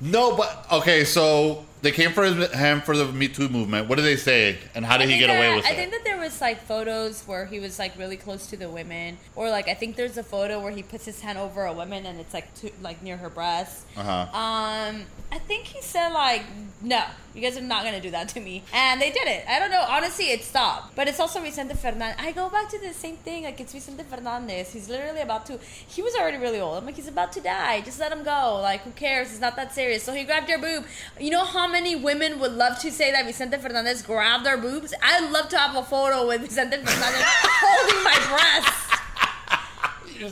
[0.00, 1.04] No, but okay.
[1.04, 3.88] So they came for him for the Me Too movement.
[3.88, 5.72] What did they say, and how did he get away with I it?
[5.72, 8.68] I think that there was like photos where he was like really close to the
[8.68, 11.72] women, or like I think there's a photo where he puts his hand over a
[11.72, 13.86] woman and it's like to, like near her breast.
[13.96, 14.38] uh huh.
[14.38, 16.42] Um, I think he said like,
[16.82, 17.02] no,
[17.34, 19.44] you guys are not gonna do that to me, and they did it.
[19.48, 19.84] I don't know.
[19.88, 22.16] Honestly, it stopped, but it's also Vicente Fernandez.
[22.18, 23.44] I go back to the same thing.
[23.44, 24.72] Like it's Vicente Fernandez.
[24.72, 25.58] He's literally about to.
[25.86, 26.78] He was already really old.
[26.78, 27.82] I'm like, he's about to die.
[27.82, 28.58] Just let him go.
[28.62, 29.30] Like, who cares?
[29.30, 30.02] It's not that serious.
[30.02, 30.84] So he grabbed your boob.
[31.20, 34.92] You know how many women would love to say that Vicente Fernandez grabbed their boobs?
[35.02, 38.74] I'd love to have a photo with Vicente Fernandez holding my breast.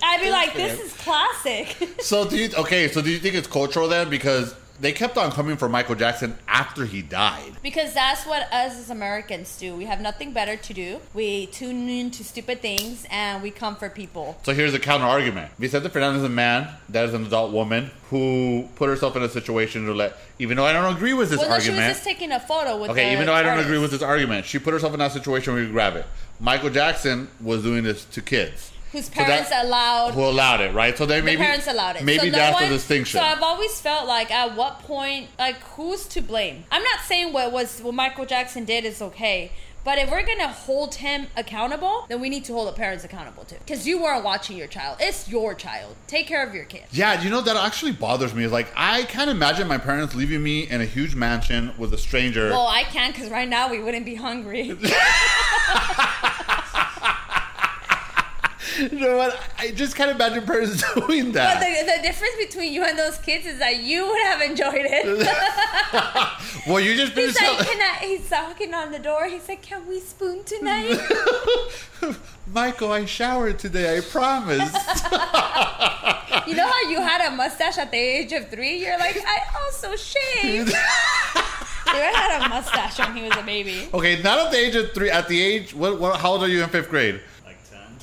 [0.03, 1.77] I'd be like, this is classic.
[2.01, 2.89] So do you okay?
[2.89, 4.11] So do you think it's cultural then?
[4.11, 7.53] Because they kept on coming for Michael Jackson after he died.
[7.63, 9.75] Because that's what us as Americans do.
[9.75, 11.01] We have nothing better to do.
[11.15, 14.39] We tune into stupid things and we comfort people.
[14.43, 15.53] So here's a counter argument.
[15.59, 19.29] Vicente Fernandez is a man that is an adult woman who put herself in a
[19.29, 22.05] situation to let, even though I don't agree with this well, no, she was just
[22.05, 23.69] taking a photo with Okay, even though I don't artist.
[23.69, 26.07] agree with this argument, she put herself in that situation where you grab it.
[26.39, 28.73] Michael Jackson was doing this to kids.
[28.93, 30.97] Whose So parents that- allowed Who allowed it, right?
[30.97, 32.05] So then the maybe parents allowed it.
[32.05, 33.21] Maybe so no that's one, the distinction.
[33.21, 36.65] So I've always felt like at what point, like who's to blame?
[36.71, 39.51] I'm not saying what was what Michael Jackson did is okay.
[39.85, 43.45] But if we're gonna hold him accountable, then we need to hold the parents accountable
[43.45, 43.55] too.
[43.61, 44.97] Because you weren't watching your child.
[44.99, 45.95] It's your child.
[46.09, 46.83] Take care of your kid.
[46.91, 48.43] yeah, you know that actually bothers me.
[48.43, 51.99] Is like I can't imagine my parents leaving me in a huge mansion with a
[51.99, 52.51] stranger.
[52.51, 54.77] Well, I can because right now we wouldn't be hungry.
[58.79, 59.39] you know what?
[59.59, 61.61] I just can't imagine parents doing But that.
[61.61, 65.07] the, the difference between you and those kids is that you would have enjoyed it.
[66.67, 67.59] well, you just he's finished.
[67.59, 69.27] like, can I, he's knocking on the door.
[69.27, 70.99] He's like, can we spoon tonight?
[72.53, 73.99] Michael, I showered today.
[73.99, 74.73] I promise.
[76.47, 78.85] you know how you had a mustache at the age of three?
[78.85, 80.73] You're like, I also shaved.
[81.87, 83.89] David had a mustache when he was a baby.
[83.95, 85.09] okay, not at the age of three.
[85.11, 85.99] At the age, what?
[86.01, 87.21] what how old are you in fifth grade?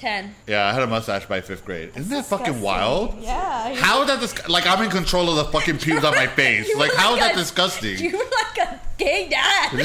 [0.04, 0.36] Ten.
[0.48, 1.92] Yeah, I had a mustache by fifth grade.
[1.96, 2.62] Isn't that fucking Disgusting.
[2.62, 3.16] wild?
[3.22, 3.74] Yeah.
[3.76, 6.68] How is that dis- like I'm in control of the fucking pubes on my face?
[6.68, 7.98] You Like were how is like that a- disgusting?
[8.00, 9.72] You were like a gay dad.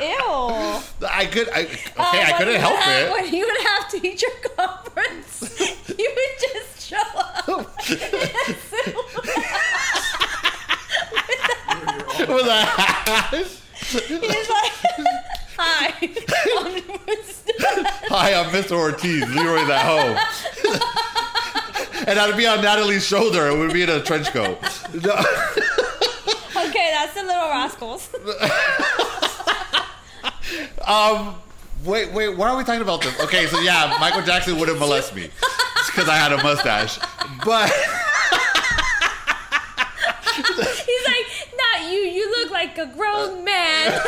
[0.00, 0.80] Ew.
[1.08, 3.12] I could I okay, I oh, couldn't help it.
[3.12, 7.46] When you would have teacher conference, you would just show up.
[12.28, 13.34] With a hat.
[13.34, 14.72] He's like,
[15.60, 15.92] hi.
[18.08, 18.72] Hi, I'm Mr.
[18.72, 19.28] Ortiz.
[19.34, 20.16] Leroy's at home.
[22.08, 23.48] and I'd be on Natalie's shoulder.
[23.48, 24.58] It would be in a trench coat.
[26.60, 28.10] Okay, that's the Little Rascals.
[30.86, 31.36] Um,
[31.84, 32.36] wait, wait.
[32.36, 33.18] Why are we talking about this?
[33.20, 35.30] Okay, so yeah, Michael Jackson wouldn't molest me
[35.86, 36.98] because I had a mustache,
[37.44, 37.72] but
[40.36, 41.98] He's like, not you.
[41.98, 44.00] You look like a grown man.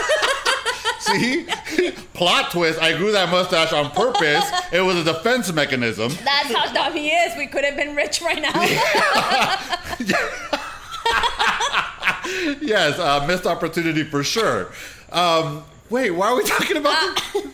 [1.01, 1.46] see,
[2.14, 2.81] plot twist.
[2.81, 4.44] I grew that mustache on purpose.
[4.72, 6.11] It was a defense mechanism.
[6.25, 7.37] That's how dumb he is.
[7.37, 8.53] We could have been rich right now.
[12.61, 14.72] Yes, uh, missed opportunity for sure.
[15.11, 17.20] Um, wait, why are we talking about?
[17.35, 17.46] this?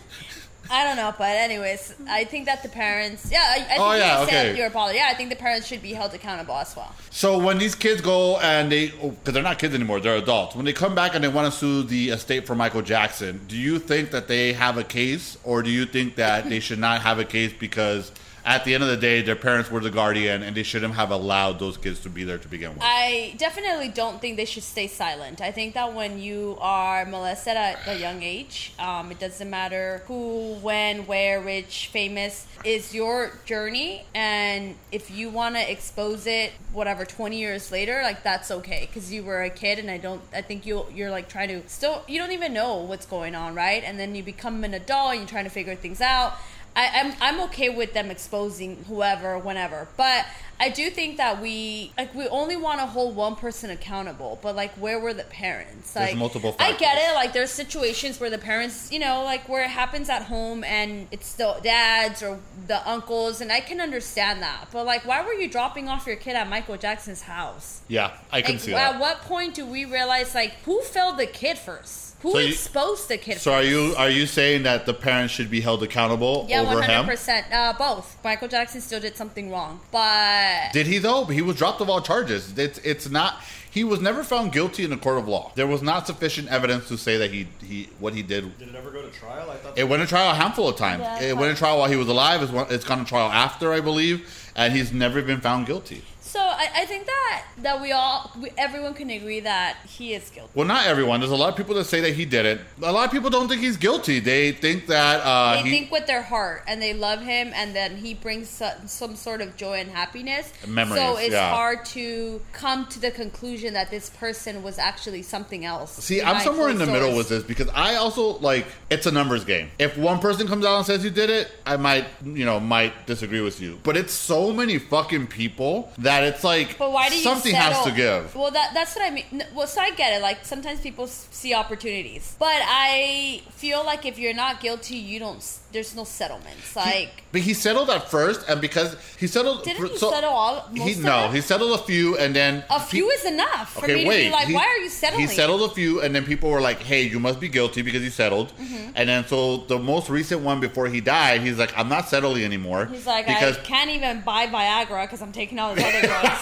[0.71, 3.29] I don't know, but anyways, I think that the parents.
[3.31, 4.57] Yeah, I, I think Oh, yeah, said okay.
[4.57, 4.97] your apology.
[4.97, 6.93] Yeah, I think the parents should be held accountable as well.
[7.09, 10.55] So when these kids go and they, oh, because they're not kids anymore, they're adults.
[10.55, 13.55] When they come back and they want to sue the estate for Michael Jackson, do
[13.57, 17.01] you think that they have a case, or do you think that they should not
[17.01, 18.11] have a case because
[18.45, 21.11] at the end of the day, their parents were the guardian and they shouldn't have
[21.11, 22.81] allowed those kids to be there to begin with?
[22.81, 25.41] I definitely don't think they should stay silent.
[25.41, 30.03] I think that when you are molested at a young age, um, it doesn't matter
[30.07, 34.05] who, when, where, rich, famous, is your journey.
[34.13, 39.11] And if you want to expose it, whatever, 20 years later, like that's okay because
[39.11, 39.79] you were a kid.
[39.79, 42.77] And I don't, I think you, you're like trying to still, you don't even know
[42.77, 43.83] what's going on, right?
[43.83, 46.33] And then you become an adult and you're trying to figure things out.
[46.75, 50.25] I, I'm I'm okay with them exposing whoever, whenever, but
[50.61, 54.55] I do think that we like we only want to hold one person accountable, but
[54.55, 55.93] like where were the parents?
[55.93, 57.15] There's Like multiple I get it.
[57.15, 61.07] Like there's situations where the parents, you know, like where it happens at home and
[61.11, 64.67] it's the dads or the uncles, and I can understand that.
[64.71, 67.81] But like, why were you dropping off your kid at Michael Jackson's house?
[67.87, 68.99] yeah, I can Like, see at that.
[69.01, 72.08] what point do we realize like who failed the kid first?
[72.21, 73.39] Who So you- exposed the kid?
[73.39, 73.63] So first?
[73.63, 76.91] are you are you saying that the parents should be held accountable Yeah, one hundred
[76.93, 77.05] him?
[77.05, 77.45] percent.
[77.51, 78.17] Uh, both.
[78.23, 81.25] Michael Jackson still did something wrong, but Did he though?
[81.25, 82.57] He was dropped of all charges.
[82.57, 83.41] It's it's not.
[83.71, 85.51] He was never found guilty in a court of law.
[85.53, 88.57] There was not sufficient evidence to say that he he what he did.
[88.57, 89.49] Did it ever go to trial?
[89.49, 91.03] I thought It went to trial a handful of times.
[91.03, 92.41] Yeah, it went to trial while he was alive.
[92.41, 96.03] It's, one- it's gone to trial after, I believe, and he's never been found guilty.
[96.29, 100.29] So I, I think that that we all, we, everyone can agree that he is
[100.29, 100.51] guilty.
[100.53, 101.19] Well, not everyone.
[101.19, 102.61] There's a lot of people that say that he did it.
[102.83, 104.19] A lot of people don't think he's guilty.
[104.19, 105.69] They think that uh, They he.
[105.71, 109.41] think with their heart and they love him, and then he brings some, some sort
[109.41, 110.53] of joy and happiness.
[110.67, 111.51] Memories, so it's yeah.
[111.51, 115.93] hard to come to the conclusion that this person was actually something else.
[116.03, 119.45] See, I'm somewhere in the middle with this because I also like it's a numbers
[119.45, 119.71] game.
[119.79, 123.07] If one person comes out and says you did it, I might, you know, might
[123.07, 123.79] disagree with you.
[123.83, 127.73] But it's so many fucking people that it's like But why do you something settle?
[127.73, 128.35] has to give.
[128.35, 129.43] Well, that that's what I mean.
[129.53, 130.21] Well, so I get it.
[130.21, 135.43] Like sometimes people see opportunities, but I feel like if you're not guilty, you don't.
[135.71, 136.75] There's no settlements.
[136.75, 140.93] Like But he settled at first, and because he settled, Didn't he settle all- He
[140.93, 141.33] of no, them?
[141.35, 144.23] he settled a few, and then a few is enough for Okay, me to wait.
[144.25, 145.27] be like, he- why are you settling?
[145.27, 148.01] He settled a few, and then people were like, "Hey, you must be guilty because
[148.03, 148.91] you settled." Mm-hmm.
[148.95, 152.43] And then so the most recent one before he died, he's like, "I'm not settling
[152.43, 156.01] anymore." He's like, because I can't even buy Viagra because I'm taking all the other
[156.01, 156.41] drugs.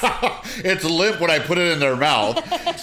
[0.63, 2.37] it's limp when I put it in their mouth.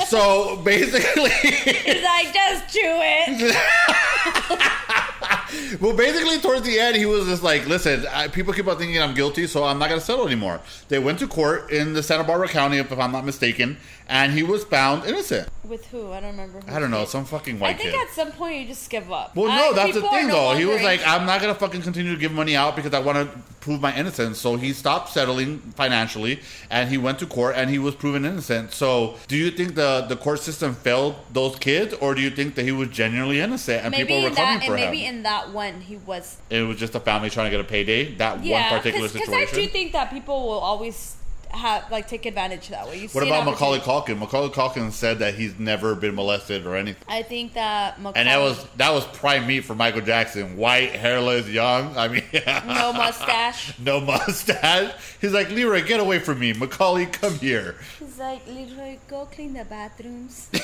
[0.09, 3.57] so basically, He's like, just chew it.
[5.81, 9.00] well, basically towards the end, he was just like, "Listen, I, people keep on thinking
[9.00, 12.03] I'm guilty, so I'm not going to settle anymore." They went to court in the
[12.03, 13.77] Santa Barbara County, if I'm not mistaken,
[14.09, 15.48] and he was found innocent.
[15.64, 16.12] With who?
[16.12, 16.61] I don't remember.
[16.68, 17.74] I don't know, some fucking white.
[17.74, 18.00] I think kid.
[18.00, 19.35] at some point you just give up.
[19.35, 20.57] Well, no, that's the thing, no though.
[20.57, 23.18] He was like, I'm not gonna fucking continue to give money out because I want
[23.18, 24.38] to prove my innocence.
[24.38, 28.72] So he stopped settling financially, and he went to court, and he was proven innocent.
[28.72, 32.57] So, do you think the the court system failed those kids, or do you think
[32.57, 35.05] that he was genuinely innocent and maybe people were in coming that, for and maybe
[35.05, 35.16] him?
[35.16, 36.36] in that one he was.
[36.50, 38.14] it was just a family trying to get a payday.
[38.16, 39.58] That Yeah, one particular because situation.
[39.58, 41.16] I do think that people will always
[41.54, 42.98] have like take advantage that way.
[42.98, 43.78] You what about Macaulay.
[43.78, 44.18] Culkin?
[44.18, 47.02] Macaulay Culkin said that he's never been molested or anything.
[47.08, 50.56] I think that Macaulay, And that was that was prime meat for Michael Jackson.
[50.56, 51.96] White, hairless, young.
[51.96, 52.24] I mean,
[52.66, 53.78] no mustache.
[53.78, 54.92] no mustache.
[55.20, 56.52] He's like, Leroy, get away from me.
[56.52, 57.76] Macaulay, come here.
[57.98, 60.50] He's like, Leroy, go clean the bathrooms.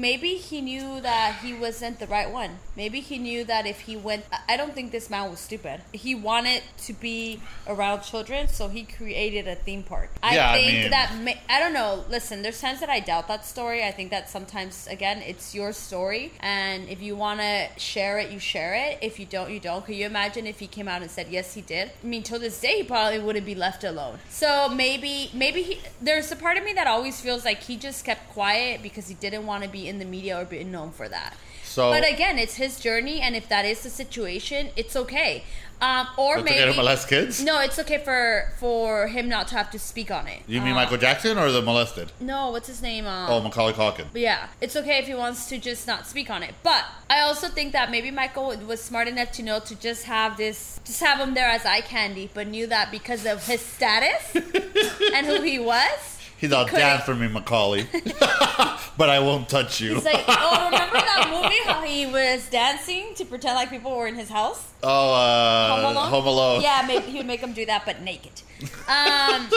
[0.00, 2.58] Maybe he knew that he wasn't the right one.
[2.76, 5.82] Maybe he knew that if he went, I- I don't think this man was stupid.
[5.92, 10.10] He wanted to be around children, so he created a theme park.
[10.20, 12.04] I Yeah, I think mean- that ma- I don't know.
[12.08, 13.84] Listen, there's times that I doubt that story.
[13.84, 18.32] I think that sometimes, again, it's your story, and if you want to share it,
[18.32, 18.98] you share it.
[19.00, 19.84] If you don't, you don't.
[19.86, 21.92] Could you imagine if he came out and said yes, he did?
[22.02, 24.18] I mean, till this day, he probably wouldn't be left alone.
[24.28, 28.04] So maybe, maybe he, there's a part of me that always feels like he just
[28.04, 31.08] kept quiet because he didn't want to be in the media or be known for
[31.08, 31.34] that.
[31.64, 35.44] So- but again, it's his journey, and if that is the situation, it's okay.
[35.80, 37.42] Um, or It's okay to maybe molest kids?
[37.42, 40.40] No, it's okay for for him not to have to speak on it.
[40.46, 42.12] You mean Uh, Michael Jackson or the molested?
[42.20, 43.06] No, what's his name?
[43.08, 44.06] Um, Oh, Macaulay Culkin.
[44.14, 46.54] Yeah, it's okay if he wants to just not speak on it.
[46.62, 50.36] But I also think that maybe Michael was smart enough to know to just have
[50.36, 54.22] this, just have him there as eye candy, but knew that because of his status
[55.12, 56.13] and who he was.
[56.44, 57.86] He's all couldn't- down for me, Macaulay.
[58.98, 59.96] but I won't touch you.
[59.96, 64.06] It's like, oh, remember that movie how he was dancing to pretend like people were
[64.06, 64.62] in his house?
[64.82, 66.10] oh, uh, Home Alone?
[66.10, 66.60] Home Alone.
[66.60, 68.42] Yeah, maybe he would make them do that, but naked.
[68.88, 69.48] Um,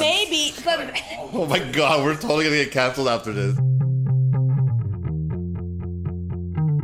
[0.00, 3.58] maybe, but Oh my god, we're totally gonna get canceled after this.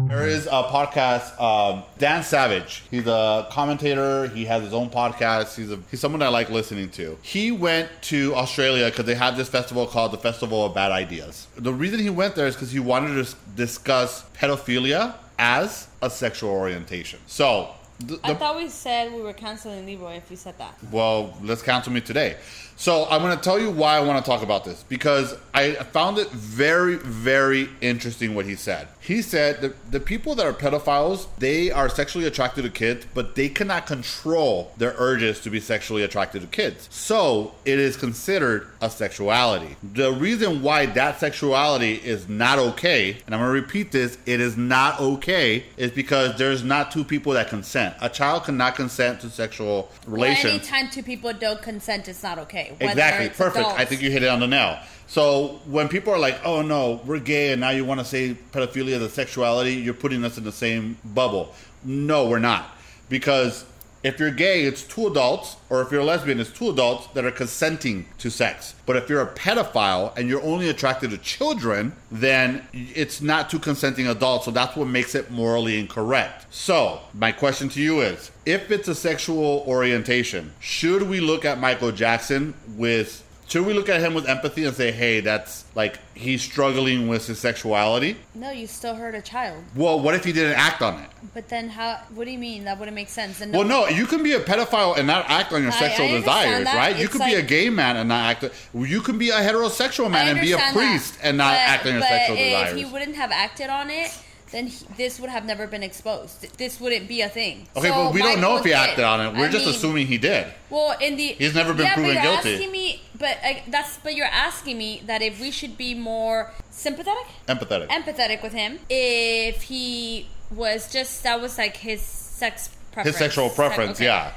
[0.08, 2.82] There is a podcast, um, Dan Savage.
[2.90, 4.26] He's a commentator.
[4.28, 5.54] He has his own podcast.
[5.54, 7.18] He's a, he's someone I like listening to.
[7.20, 11.46] He went to Australia because they have this festival called the Festival of Bad Ideas.
[11.56, 16.50] The reason he went there is because he wanted to discuss pedophilia as a sexual
[16.52, 17.18] orientation.
[17.26, 20.74] So, the, I thought we said we were canceling Leroy if we said that.
[20.90, 22.36] well, let's cancel me today.
[22.78, 25.72] So I'm going to tell you why I want to talk about this because I
[25.72, 28.86] found it very, very interesting what he said.
[29.00, 33.34] He said that the people that are pedophiles, they are sexually attracted to kids, but
[33.34, 36.88] they cannot control their urges to be sexually attracted to kids.
[36.92, 39.74] So it is considered a sexuality.
[39.82, 44.40] The reason why that sexuality is not okay, and I'm going to repeat this, it
[44.40, 47.96] is not okay, is because there's not two people that consent.
[48.00, 50.44] A child cannot consent to sexual relations.
[50.44, 52.67] Well, anytime two people don't consent, it's not okay.
[52.80, 53.28] Exactly.
[53.30, 53.66] Perfect.
[53.66, 54.78] I think you hit it on the nail.
[55.06, 58.36] So when people are like, "Oh no, we're gay," and now you want to say
[58.52, 61.54] pedophilia is a sexuality, you're putting us in the same bubble.
[61.82, 62.76] No, we're not.
[63.08, 63.64] Because
[64.02, 67.24] if you're gay, it's two adults, or if you're a lesbian, it's two adults that
[67.24, 68.74] are consenting to sex.
[68.86, 73.58] But if you're a pedophile and you're only attracted to children, then it's not two
[73.58, 74.44] consenting adults.
[74.44, 76.46] So that's what makes it morally incorrect.
[76.50, 81.58] So my question to you is: If it's a sexual orientation, should we look at
[81.58, 85.98] Michael Jackson with should we look at him with empathy and say, hey, that's like
[86.14, 88.16] he's struggling with his sexuality?
[88.34, 89.64] No, you still hurt a child.
[89.74, 91.08] Well, what if he didn't act on it?
[91.34, 91.98] But then how?
[92.14, 92.64] What do you mean?
[92.64, 93.40] That wouldn't make sense.
[93.40, 96.06] And Well, no, you can be a pedophile and not act on your I- sexual
[96.06, 96.76] I understand desires, that.
[96.76, 96.96] right?
[96.96, 98.44] You It's could be a like- gay man and not act.
[98.74, 100.90] You can be a heterosexual man I and be a understand that.
[100.90, 102.78] priest and not But- act on your but sexual if desires.
[102.78, 104.10] he wouldn't have acted on it,
[104.50, 106.56] then he, this would have never been exposed.
[106.58, 107.66] This wouldn't be a thing.
[107.76, 109.04] okay, So but we don't know if he acted did.
[109.04, 109.38] on it.
[109.38, 110.46] We're I just mean, assuming he did.
[110.70, 112.54] Well, in the He's never been yeah, proven but you're guilty.
[112.54, 116.52] Asking me, but I, that's but you're asking me that if we should be more
[116.70, 117.88] sympathetic, Empathetic.
[117.88, 123.50] empathetic with him, if he was just that was like his sex preference, his sexual
[123.50, 124.06] preference, Okay.
[124.06, 124.32] yeah.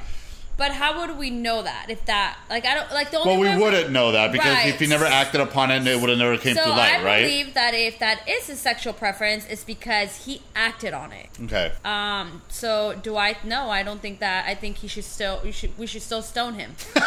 [0.57, 3.55] But how would we know that if that like I don't like the only Well,
[3.57, 4.67] we wouldn't know that because Right.
[4.67, 7.03] if he never acted upon it, it would have never came So to light, I
[7.03, 7.23] right?
[7.23, 11.29] I believe that if that is his sexual preference, it's because he acted on it.
[11.45, 11.71] Okay.
[11.83, 12.43] Um.
[12.49, 13.35] So do I?
[13.43, 14.45] No, I don't think that.
[14.45, 15.39] I think he should still.
[15.43, 15.75] We should.
[15.77, 16.75] We should still stone him.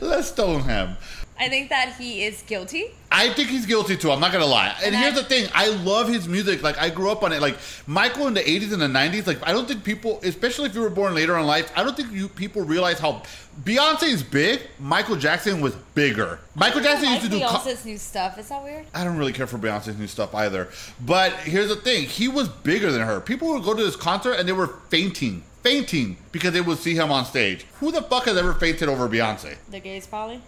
[0.00, 0.96] Let's stone him.
[1.38, 2.92] I think that he is guilty.
[3.10, 4.10] I think he's guilty too.
[4.12, 4.72] I'm not gonna lie.
[4.84, 6.62] And, And here's I- the thing: I love his music.
[6.62, 7.40] Like I grew up on it.
[7.42, 7.56] Like
[7.88, 9.26] Michael in the '80s and the '90s.
[9.26, 11.96] Like I don't think people, especially if you were born later in life, I don't
[11.96, 13.22] think you people realize how
[13.64, 14.60] Beyonce is big.
[14.78, 16.38] Michael Jackson was bigger.
[16.54, 17.48] Michael Jackson I used to like do.
[17.48, 18.38] co- Beyonce's new stuff.
[18.38, 18.86] Is that weird?
[18.94, 20.68] I don't really care for Beyonce's new stuff either.
[21.04, 23.20] But here's the thing: he was bigger than her.
[23.20, 26.94] People would go to this concert and they were fainting, fainting because they would see
[26.94, 27.64] him on stage.
[27.80, 29.56] Who the fuck has ever fainted over Beyonce?
[29.70, 30.40] The gays probably.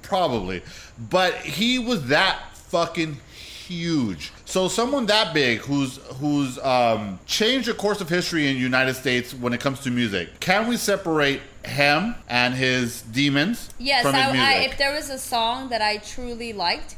[0.00, 0.62] Probably.
[1.10, 4.32] But he was that fucking huge.
[4.44, 8.94] So someone that big who's who's um, changed the course of history in the United
[8.94, 10.40] States when it comes to music.
[10.40, 14.48] Can we separate him and his demons Yes, from his I, music?
[14.48, 16.96] I, if there was a song that I truly liked,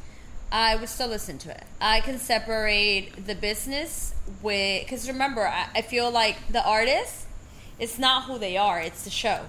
[0.53, 1.65] I would still listen to it.
[1.81, 7.27] I can separate the business with because remember, I, I feel like the artist.
[7.83, 9.41] It's not who they are; it's the show.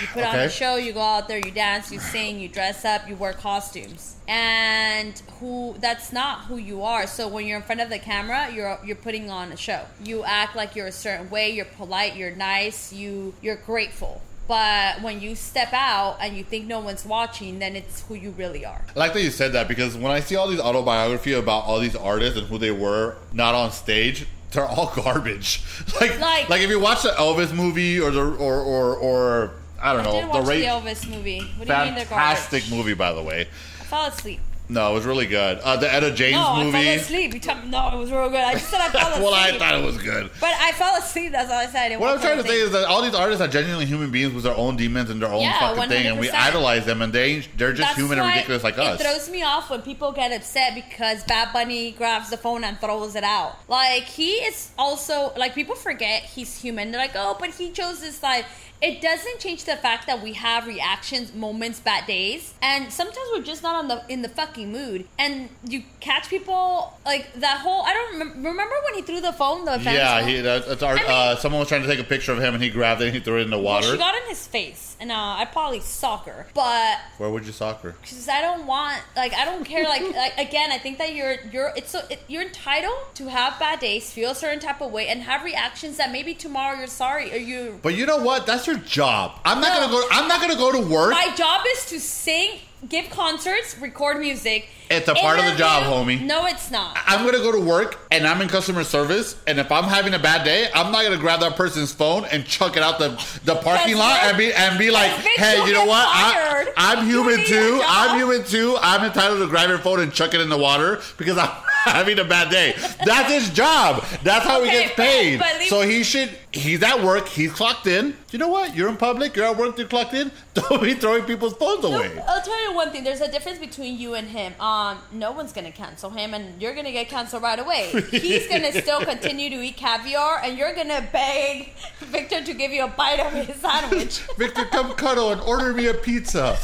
[0.00, 0.46] You put on Okay.
[0.46, 3.32] a show, you go out there, you dance, you sing, you dress up, you wear
[3.32, 7.06] costumes, and who—that's not who you are.
[7.06, 9.82] So when you're in front of the camera, you're you're putting on a show.
[10.02, 11.50] You act like you're a certain way.
[11.50, 12.16] You're polite.
[12.16, 12.92] You're nice.
[12.92, 14.20] You you're grateful.
[14.48, 18.30] But when you step out and you think no one's watching, then it's who you
[18.30, 18.84] really are.
[18.96, 21.78] I like that you said that because when I see all these autobiography about all
[21.78, 25.62] these artists and who they were not on stage, they're all garbage.
[26.00, 29.92] Like, like, Like- if you watch the Elvis movie or the or or, or I
[29.92, 31.40] don't I know did watch the the Elvis movie.
[31.56, 32.76] What do you mean they're fantastic garbage?
[32.76, 33.48] movie by the way.
[33.80, 34.40] I fell asleep.
[34.68, 35.58] No, it was really good.
[35.58, 36.72] Uh, the Etta James No, I movie.
[36.84, 37.34] fell asleep.
[37.34, 38.40] You tell me, no, it was real good.
[38.40, 39.22] I just said I fell asleep.
[39.24, 40.30] well, I thought it was good.
[40.40, 41.32] But I fell asleep.
[41.32, 41.84] That's all I said.
[41.84, 44.10] I didn't What I'm trying to say is that all these artists are genuinely human
[44.10, 47.00] beings with their own demons and their own Yeah, fucking thing, and we idolize them,
[47.02, 49.00] and they they're just That's human and ridiculous like it us.
[49.00, 53.14] throws me off when people get upset because Bad Bunny grabs the phone and throws
[53.14, 53.56] it out.
[53.68, 56.90] Like he is also like people forget he's human.
[56.90, 58.44] They're like, oh, but he chose this side.
[58.82, 63.42] It doesn't change the fact that we have reactions, moments, bad days, and sometimes we're
[63.42, 65.06] just not on the in the fucking mood.
[65.18, 67.82] And you catch people like that whole.
[67.82, 68.48] I don't remember.
[68.50, 69.64] Remember when he threw the phone?
[69.64, 70.28] The fence yeah, phone?
[70.28, 72.38] he, that, that's our, I mean- uh, someone was trying to take a picture of
[72.38, 73.92] him, and he grabbed it and he threw it in the Well, water.
[73.92, 77.94] she got in his face, and uh, I probably soccer, but Where would you soccer?
[78.02, 81.36] because I don't want like I don't care like, like again I think that you're
[81.50, 84.92] you're it's so it, you're entitled to have bad days feel a certain type of
[84.92, 88.46] way and have reactions that maybe tomorrow you're sorry or you But you know what?
[88.46, 89.38] That's your job.
[89.44, 89.80] I'm not No.
[89.88, 90.08] gonna go.
[90.10, 91.12] I'm not gonna go to work.
[91.12, 92.58] my job is to sing
[92.88, 96.20] give concerts record music It's a part of the job, homie.
[96.20, 99.72] no it's not I'm gonna go to work and I'm in customer service, and if
[99.72, 102.82] I'm having a bad day, I'm not gonna grab that person's phone and chuck it
[102.82, 103.08] out the,
[103.44, 106.06] the parking lot and be and be like, Bitch, hey, you'll you know get what?
[106.06, 106.74] I, fired.
[106.76, 107.78] I'm You human need too.
[107.78, 107.84] job.
[107.88, 108.76] I'm human too.
[108.80, 111.50] I'm entitled to grab your phone and chuck it in the water because I'm
[111.92, 112.74] having a bad day.
[113.04, 114.04] That's his job.
[114.22, 115.38] That's how he Okay, gets paid.
[115.38, 116.30] but- but leave- so he should.
[116.52, 117.28] He's at work.
[117.28, 118.16] He's clocked in.
[118.30, 118.74] You know what?
[118.74, 119.36] You're in public.
[119.36, 119.76] You're at work.
[119.78, 120.30] You're clocked in.
[120.54, 122.18] Don't be throwing people's phones No, away.
[122.26, 123.04] I'll tell you one thing.
[123.04, 124.54] There's a difference between you and him.
[124.60, 127.90] Um, no one's gonna cancel him, and you're gonna get canceled right away.
[128.10, 132.84] He's gonna still continue to eat caviar, and you're gonna beg Victor to give you
[132.84, 134.20] a bite of his sandwich.
[134.38, 136.56] Victor, come cuddle and order me a pizza.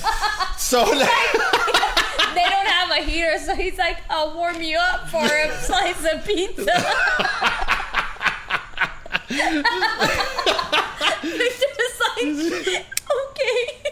[0.57, 0.85] So.
[2.35, 6.05] They don't have a heater, so he's like, "I'll warm you up for a slice
[6.13, 6.65] of pizza."
[11.23, 13.83] Victor's like, "Okay."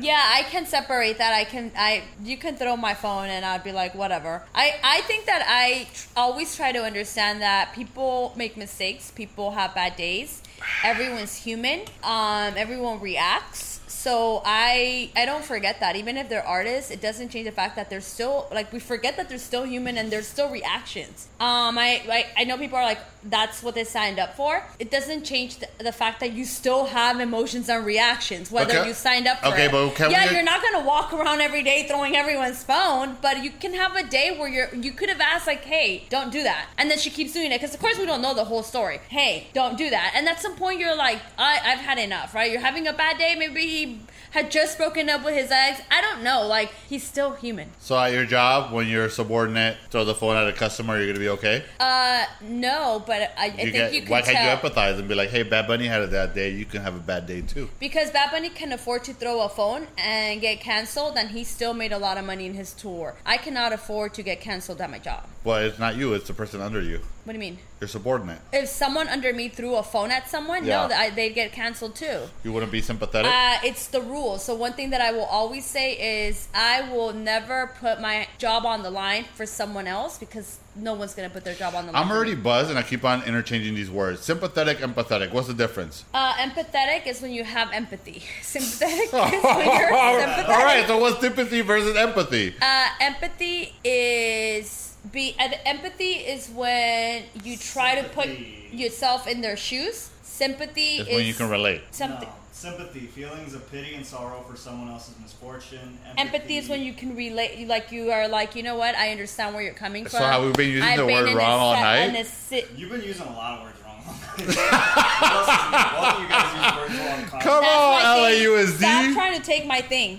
[0.00, 1.34] yeah, I can separate that.
[1.34, 4.42] I can, I, you can throw my phone, and I'd be like, whatever.
[4.54, 9.10] I, I think that I tr- always try to understand that people make mistakes.
[9.10, 10.42] People have bad days.
[10.84, 11.80] Everyone's human.
[12.02, 13.75] Um, everyone reacts.
[14.06, 17.74] So I I don't forget that even if they're artists, it doesn't change the fact
[17.74, 21.26] that they're still like we forget that they're still human and there's still reactions.
[21.40, 21.88] Um, I
[22.18, 24.62] I, I know people are like that's what they signed up for.
[24.78, 28.86] It doesn't change the, the fact that you still have emotions and reactions whether Okay.
[28.88, 29.72] you signed up for Okay, it.
[29.72, 33.42] but can yeah, we- you're not gonna walk around every day throwing everyone's phone, but
[33.42, 36.44] you can have a day where you're you could have asked like, hey, don't do
[36.44, 38.62] that, and then she keeps doing it because of course we don't know the whole
[38.62, 39.00] story.
[39.08, 42.48] Hey, don't do that, and at some point you're like, I, I've had enough, right?
[42.52, 43.34] You're having a bad day.
[43.36, 43.95] Maybe he
[44.30, 45.80] had just broken up with his ex.
[45.90, 46.46] I don't know.
[46.46, 47.70] Like he's still human.
[47.78, 51.18] So at your job, when you're subordinate, throw the phone at a customer, you're gonna
[51.18, 51.64] be okay.
[51.80, 55.14] Uh, no, but I, I think get, you can why can't you empathize and be
[55.14, 56.50] like, "Hey, Bad Bunny had a bad day.
[56.50, 59.48] You can have a bad day too." because Bad Bunny can afford to throw a
[59.48, 63.14] phone and get canceled, and he still made a lot of money in his tour.
[63.24, 65.24] I cannot afford to get canceled at my job.
[65.44, 67.00] Well, it's not you; it's the person under you.
[67.26, 67.58] What do you mean?
[67.80, 68.38] You're subordinate.
[68.52, 70.86] If someone under me threw a phone at someone, Yeah.
[70.86, 72.20] no, I, they'd get canceled too.
[72.44, 73.28] You wouldn't be sympathetic.
[73.28, 74.38] Uh, it's the rule.
[74.38, 78.64] So one thing that I will always say is I will never put my job
[78.64, 81.92] on the line for someone else because no one's gonna put their job on the
[81.92, 82.00] line.
[82.00, 84.20] I'm already buzzed, and I keep on interchanging these words.
[84.22, 85.32] Sympathetic, empathetic.
[85.32, 86.04] What's the difference?
[86.14, 88.22] Uh, empathetic is when you have empathy.
[88.42, 90.48] Sympathetic is when you're sympathetic.
[90.48, 90.84] right.
[90.86, 92.54] So what's sympathy versus empathy?
[92.62, 98.28] Uh, empathy is be uh, empathy is when you try to put
[98.72, 100.10] yourself in their shoes.
[100.22, 101.82] Sympathy It's is when you can relate.
[101.90, 102.28] Something.
[102.28, 102.34] No.
[102.52, 105.98] Sympathy, feelings of pity and sorrow for someone else's misfortune.
[106.16, 108.94] Empathy is when you can relate, like you are like, you know what?
[108.94, 110.12] I understand where you're coming from.
[110.12, 110.30] So from.
[110.30, 112.24] have we been using I've the been word wrong all night.
[112.26, 114.18] Si- You've been using a lot of words wrong.
[114.36, 115.84] what else is new?
[115.96, 117.20] Both of you guys use words wrong.
[117.26, 117.40] constantly.
[117.40, 118.22] Come That's on.
[118.22, 118.78] LAUSD.
[118.78, 120.18] Stop trying to take my thing.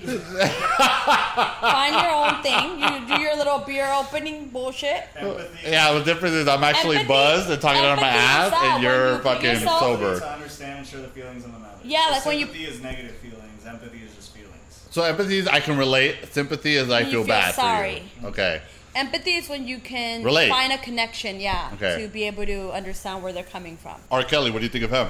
[0.77, 2.79] Find your own thing.
[2.79, 5.03] You do your little beer opening bullshit.
[5.15, 5.69] Empathy.
[5.71, 8.51] Yeah, the difference is I'm actually Empathy- buzzed and talking out of my empathy ass,
[8.51, 10.19] that and when you're you put fucking yourself- sober.
[10.19, 11.63] To understand and share the feelings of another.
[11.83, 13.65] Yeah, So like when you- sympathy is negative feelings.
[13.65, 14.53] Empathy is just feelings.
[14.91, 16.15] So empathy is I can relate.
[16.33, 18.03] Sympathy is I You feel, feel bad sorry.
[18.19, 18.27] for you.
[18.29, 18.61] Okay.
[18.97, 20.49] Empathy is when you can Relate.
[20.49, 22.01] find a connection, yeah, Okay.
[22.01, 23.95] to be able to understand where they're coming from.
[24.11, 24.23] R.
[24.23, 25.09] Kelly, what do you think of him?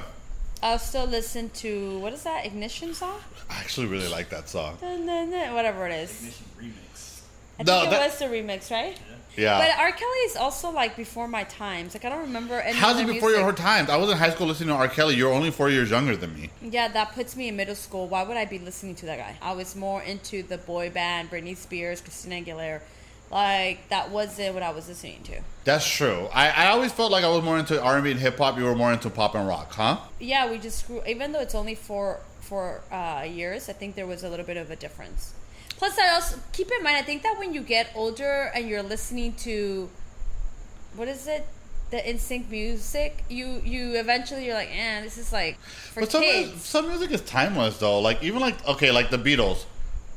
[0.62, 3.20] I'll still listen to what is that ignition song?
[3.50, 4.78] I actually really like that song.
[4.82, 6.12] Dun, dun, dun, Whatever it is.
[6.12, 7.20] Ignition remix.
[7.60, 8.98] I No, think it that- was the remix, right?
[9.38, 9.60] Yeah.
[9.60, 9.92] But R.
[9.92, 11.94] Kelly is also like before my times.
[11.94, 12.76] Like I don't remember any.
[12.76, 13.44] How's of it the before music.
[13.46, 13.88] your times?
[13.92, 14.88] I was in high school listening to R.
[14.88, 15.16] Kelly.
[15.16, 16.50] You're only four years younger than me.
[16.64, 18.08] Yeah, that puts me in middle school.
[18.08, 19.36] Why would I be listening to that guy?
[19.44, 22.82] I was more into the boy band, Britney Spears, Christina Aguilera.
[23.30, 25.42] Like that wasn't what I was listening to.
[25.66, 26.30] That's true.
[26.34, 28.58] I, I always felt like I was more into R&B and hip hop.
[28.58, 29.98] You were more into pop and rock, huh?
[30.20, 31.02] Yeah, we just grew.
[31.06, 34.56] Even though it's only four four uh, years, I think there was a little bit
[34.56, 35.34] of a difference.
[35.76, 36.96] Plus, I also keep in mind.
[36.98, 39.90] I think that when you get older and you're listening to,
[40.96, 41.46] what is it,
[41.92, 46.22] the NSYNC music, you you eventually you're like, eh, this is like for But some
[46.22, 46.66] kids.
[46.66, 48.00] some music is timeless though.
[48.00, 49.66] Like even like okay, like the Beatles.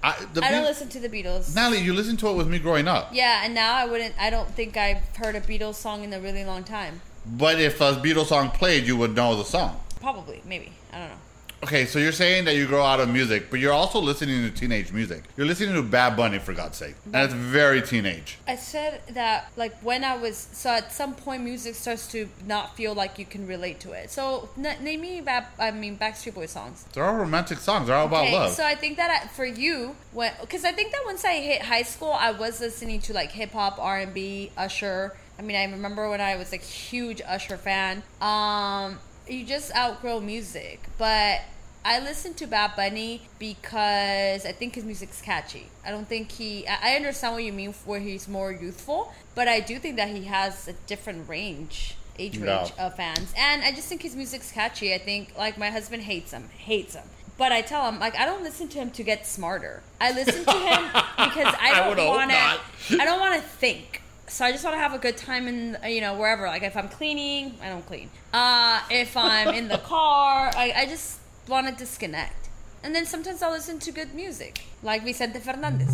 [0.02, 1.54] I, the I don't Beat- listen to the Beatles.
[1.54, 3.10] Natalie, you listened to it with me growing up.
[3.12, 4.14] Yeah, and now I wouldn't.
[4.18, 7.02] I don't think I've heard a Beatles song in a really long time.
[7.26, 9.80] But if a Beatles song played, you would know the song.
[10.00, 10.72] Probably, maybe.
[10.92, 11.14] I don't know.
[11.62, 14.50] Okay, so you're saying that you grow out of music, but you're also listening to
[14.50, 15.24] teenage music.
[15.36, 18.38] You're listening to Bad Bunny for God's sake, and it's very teenage.
[18.48, 22.76] I said that like when I was so at some point music starts to not
[22.76, 24.10] feel like you can relate to it.
[24.10, 26.86] So n- name me Bad, I mean Backstreet Boys songs.
[26.94, 27.88] They're all romantic songs.
[27.88, 28.52] They're all about Okay, love.
[28.52, 31.60] so I think that I, for you, when because I think that once I hit
[31.62, 35.14] high school, I was listening to like hip hop, R and B, Usher.
[35.38, 38.02] I mean, I remember when I was a huge Usher fan.
[38.22, 38.98] Um,
[39.28, 41.40] you just outgrow music, but
[41.84, 45.68] I listen to Bad Bunny because I think his music's catchy.
[45.84, 46.66] I don't think he.
[46.66, 50.24] I understand what you mean where he's more youthful, but I do think that he
[50.24, 52.58] has a different range, age Yeah.
[52.60, 54.94] range of fans, and I just think his music's catchy.
[54.94, 57.04] I think like my husband hates him, hates him.
[57.38, 59.82] But I tell him like I don't listen to him to get smarter.
[60.00, 60.82] I listen to him
[61.16, 62.98] because I I don't want to.
[63.00, 64.02] I don't want to think.
[64.30, 66.46] So I just want to have a good time in you know wherever.
[66.46, 68.08] Like if I'm cleaning, I don't clean.
[68.32, 71.18] Uh, if I'm in the car, I, I just
[71.48, 72.48] want to disconnect.
[72.84, 75.92] And then sometimes I'll listen to good music, like Vicente Fernandez.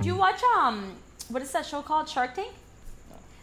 [0.00, 0.94] Do you watch um
[1.28, 2.54] what is that show called Shark Tank?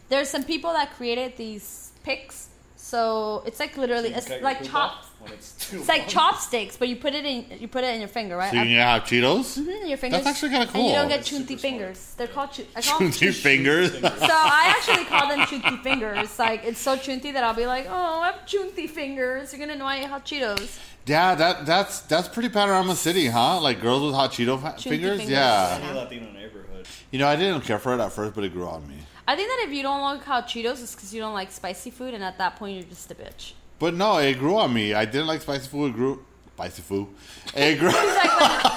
[0.07, 2.47] There's some people that created these pics.
[2.83, 5.05] So it's like literally it's like poop chop.
[5.27, 8.35] it's It's like chopsticks, but you put it in you put it in your finger,
[8.35, 8.49] right?
[8.49, 9.57] so you can have Cheetos?
[9.59, 10.23] Mhm, your fingers.
[10.23, 12.13] That's actually kinda And you don't get chunty super fingers.
[12.17, 13.91] They're called chu- I call them fingers.
[14.01, 16.39] So I actually call them chunty fingers.
[16.39, 19.53] Like it's so chunty that I'll be like, oh, I have chunty fingers.
[19.53, 20.79] You're gonna know I eat hot Cheetos.
[21.05, 23.61] Yeah, that that's that's pretty panorama city, huh?
[23.61, 25.19] Like girls with hot Cheeto fingers.
[25.19, 25.29] fingers.
[25.29, 25.79] Yeah.
[25.81, 26.87] Any Latino neighborhood.
[27.11, 28.97] You know, I didn't care for it at first, but it grew on me.
[29.27, 31.91] I think that if you don't like hot Cheetos, it's because you don't like spicy
[31.91, 33.53] food, and at that point you're just a bitch.
[33.79, 34.93] But no, it grew on me.
[34.93, 35.91] I didn't like spicy food.
[35.91, 36.23] It grew
[36.55, 37.07] spicy food.
[37.55, 37.91] It grew.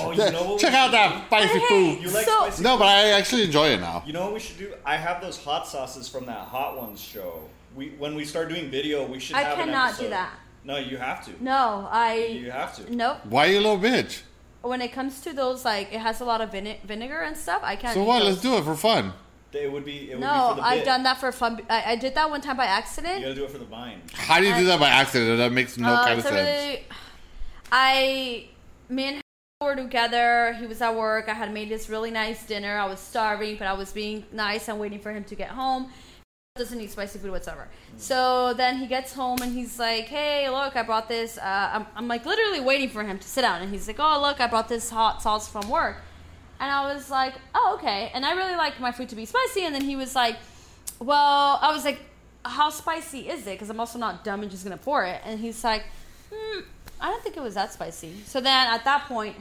[0.00, 0.60] Oh, you know what?
[0.60, 2.02] Check out should that spicy Hey, food.
[2.02, 2.62] You like So- spicy?
[2.62, 4.02] No, but I actually enjoy it now.
[4.06, 4.72] You know what we should do?
[4.84, 7.42] I have those hot sauces from that Hot Ones show.
[7.74, 9.34] We when we start doing video, we should.
[9.36, 10.30] I have an cannot do that.
[10.64, 11.32] No, you have to.
[11.42, 12.94] No, I You have to.
[12.94, 13.18] nope.
[13.24, 14.22] Why you a little bitch?
[14.62, 17.60] When it comes to those, like it has a lot of vine- vinegar and stuff.
[17.64, 17.94] I can't.
[17.94, 18.18] So eat what?
[18.20, 18.28] those.
[18.30, 19.12] Let's do it for fun.
[19.52, 20.10] It would be.
[20.10, 20.84] It would be No, for the I've bit.
[20.84, 21.60] done that for fun.
[21.70, 23.20] I, I did that one time by accident.
[23.20, 24.02] You gotta do it for the vine.
[24.12, 25.38] How do you do that by accident?
[25.38, 26.34] That makes no Uh, kind of sense.
[26.36, 26.84] really-
[27.70, 28.48] I,
[28.88, 29.22] me and him
[29.60, 30.54] were together.
[30.58, 31.28] He was at work.
[31.28, 32.78] I had made this really nice dinner.
[32.78, 35.90] I was starving, but I was being nice and waiting for him to get home.
[36.56, 37.68] Doesn't eat spicy food whatsoever.
[37.96, 41.86] So then he gets home and he's like, "Hey, look, I brought this." Uh, I'm,
[41.94, 44.46] I'm like literally waiting for him to sit down, and he's like, "Oh, look, I
[44.48, 45.98] brought this hot sauce from work."
[46.60, 49.64] And I was like, "Oh, okay." And I really like my food to be spicy.
[49.64, 50.36] And then he was like,
[50.98, 52.00] "Well," I was like,
[52.44, 55.20] "How spicy is it?" Because I'm also not dumb and just gonna pour it.
[55.24, 55.84] And he's like,
[56.32, 56.60] hmm,
[57.00, 59.36] "I don't think it was that spicy." So then at that point,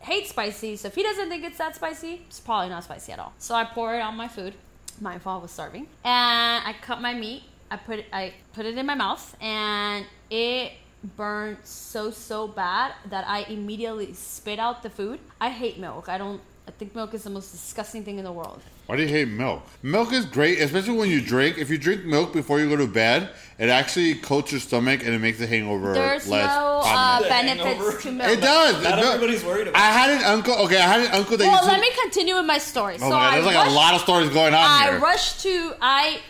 [0.00, 0.76] hate spicy.
[0.76, 3.32] So if he doesn't think it's that spicy, it's probably not spicy at all.
[3.38, 4.54] So I pour it on my food.
[5.00, 7.42] My fault was starving, and I cut my meat.
[7.70, 10.72] I put it, I put it in my mouth, and it
[11.16, 15.20] burned so so bad that I immediately spit out the food.
[15.40, 16.08] I hate milk.
[16.08, 16.40] I don't.
[16.66, 18.62] I think milk is the most disgusting thing in the world.
[18.86, 19.62] Why do you hate milk?
[19.82, 21.58] Milk is great, especially when you drink.
[21.58, 25.14] If you drink milk before you go to bed, it actually coats your stomach and
[25.14, 27.20] it makes the hangover There's less no uh.
[27.20, 27.98] The benefits hangover.
[28.00, 28.30] to milk.
[28.30, 28.82] it does.
[28.82, 30.54] Not It- everybody's worried about I had an uncle.
[30.64, 31.70] Okay, I had an uncle that Well, used to.
[31.72, 32.94] let me continue with my story.
[32.96, 34.90] oh so my god, I there's like rushed- a lot of stories going on I
[34.90, 34.98] here.
[35.00, 36.20] rush to I,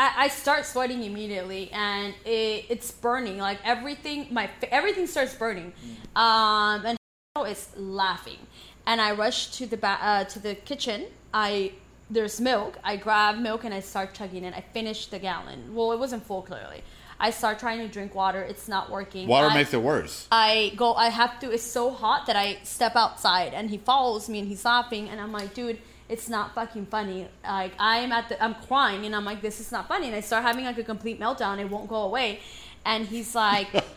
[0.00, 4.44] I I start sweating immediately and it, it's burning like everything my
[4.80, 5.68] everything starts burning,
[6.16, 6.96] um and
[7.46, 8.40] is laughing,
[8.86, 11.00] and I rush to the ba- uh, to the kitchen.
[11.32, 11.50] I
[12.16, 12.72] there's milk.
[12.82, 14.52] I grab milk and I start chugging it.
[14.60, 15.74] I finish the gallon.
[15.74, 16.82] Well, it wasn't full clearly.
[17.20, 18.42] I start trying to drink water.
[18.42, 19.28] It's not working.
[19.28, 20.26] Water I- makes it worse.
[20.32, 24.28] I go, I have to, it's so hot that I step outside and he follows
[24.28, 25.78] me and he's laughing and I'm like, dude,
[26.10, 27.28] it's not fucking funny.
[27.44, 30.08] Like, I'm at the, I'm crying and I'm like, this is not funny.
[30.08, 31.58] And I start having like a complete meltdown.
[31.58, 32.40] It won't go away.
[32.84, 33.68] And he's like,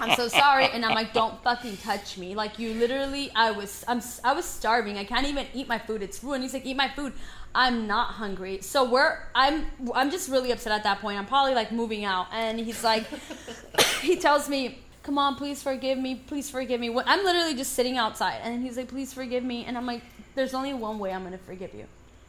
[0.00, 0.66] I'm so sorry.
[0.66, 2.34] And I'm like, don't fucking touch me.
[2.34, 4.96] Like, you literally, I was, I'm, I was starving.
[4.96, 6.02] I can't even eat my food.
[6.02, 6.42] It's ruined.
[6.42, 7.12] He's like, eat my food.
[7.54, 8.60] I'm not hungry.
[8.62, 11.18] So we're, I'm, I'm just really upset at that point.
[11.18, 12.28] I'm probably like moving out.
[12.32, 13.06] And he's like,
[14.00, 16.16] he tells me, "Come on, please forgive me.
[16.16, 19.76] Please forgive me." I'm literally just sitting outside, and he's like, "Please forgive me," and
[19.76, 20.02] I'm like,
[20.34, 21.86] "There's only one way I'm gonna forgive you,"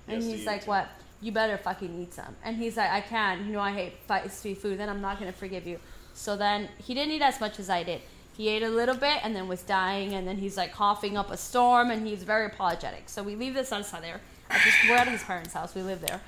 [0.08, 0.68] and Yes, he's like, it.
[0.68, 0.88] "What?
[1.22, 3.46] You better fucking eat some." And he's like, "I can.
[3.46, 4.80] You know, I hate spicy food.
[4.80, 5.80] Then I'm not gonna forgive you."
[6.14, 8.02] So then he didn't eat as much as I did.
[8.38, 11.32] He ate a little bit and then was dying, and then he's like coughing up
[11.32, 13.04] a storm, and he's very apologetic.
[13.08, 14.20] So we leave the salsa there.
[14.50, 15.74] This, we're at his parents' house.
[15.74, 16.22] We live there.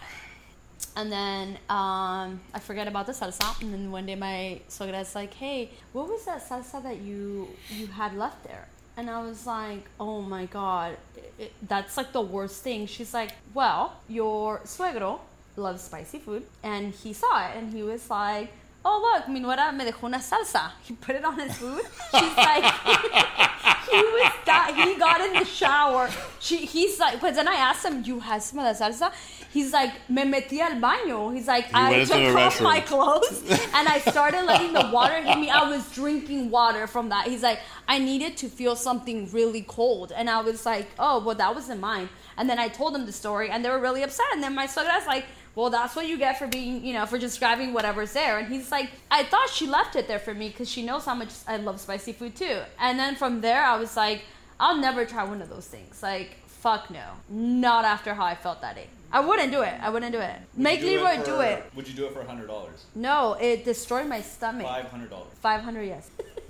[0.95, 3.61] And then um, I forget about the salsa.
[3.61, 7.87] And then one day my sogra's like, "Hey, what was that salsa that you you
[7.87, 8.67] had left there?"
[8.97, 13.13] And I was like, "Oh my god, it, it, that's like the worst thing." She's
[13.13, 15.19] like, "Well, your suegro
[15.55, 18.51] loves spicy food, and he saw it, and he was like."
[18.89, 20.71] Oh look, mi nuera me dejó una salsa.
[20.83, 21.81] He put it on his food.
[22.11, 22.63] She's like,
[23.91, 26.09] he was got, he got in the shower.
[26.39, 29.11] She he's like, but then I asked him, "You had some of that salsa?"
[29.57, 33.37] He's like, "Me metí al baño." He's like, I took off my clothes
[33.77, 35.49] and I started letting the water hit me.
[35.61, 37.23] I was drinking water from that.
[37.33, 41.37] He's like, I needed to feel something really cold, and I was like, oh well,
[41.43, 42.07] that wasn't mine.
[42.37, 44.29] And then I told them the story, and they were really upset.
[44.33, 45.25] And then my suegra's like.
[45.57, 48.37] Well, that's what you get for being, you know, for just grabbing whatever's there.
[48.37, 51.15] And he's like, I thought she left it there for me because she knows how
[51.21, 52.59] much I love spicy food too.
[52.85, 54.19] And then from there, I was like,
[54.59, 56.03] I'll never try one of those things.
[56.03, 57.07] Like, fuck no.
[57.27, 58.87] Not after how I felt that day.
[59.11, 59.73] I wouldn't do it.
[59.81, 60.35] I wouldn't do it.
[60.55, 61.63] Would Make you Leroy for- do it.
[61.75, 62.85] Would you do it for hundred dollars?
[62.95, 64.65] No, it destroyed my stomach.
[64.67, 65.29] Five hundred dollars.
[65.41, 66.09] 500, yes.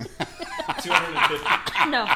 [0.82, 1.90] Two hundred and fifty.
[1.96, 2.06] no.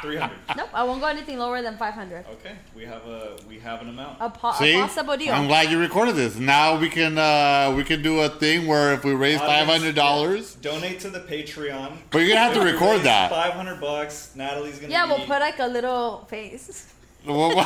[0.00, 0.38] Three hundred.
[0.56, 2.24] Nope, I won't go anything lower than 500.
[2.32, 4.16] Okay, we have a we have an amount.
[4.20, 5.32] A, pa- See, a pasta bodillo.
[5.32, 6.36] I'm glad you recorded this.
[6.36, 9.94] Now we can uh, we can do a thing where if we raise five hundred
[9.94, 11.98] dollars, Donate to the Patreon.
[12.10, 13.30] but you're gonna have to record that.
[13.30, 14.32] Five hundred bucks.
[14.34, 14.92] Natalie's gonna.
[14.92, 16.88] yeah, be, we'll put like a little face.
[17.26, 17.54] we'll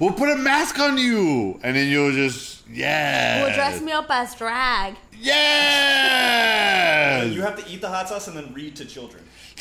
[0.00, 3.42] we'll put a mask on you, and then you'll just yeah.
[3.42, 4.96] We'll dress me up as drag.
[5.20, 7.24] Yeah.
[7.24, 9.22] You have to eat the hot sauce and then read to children.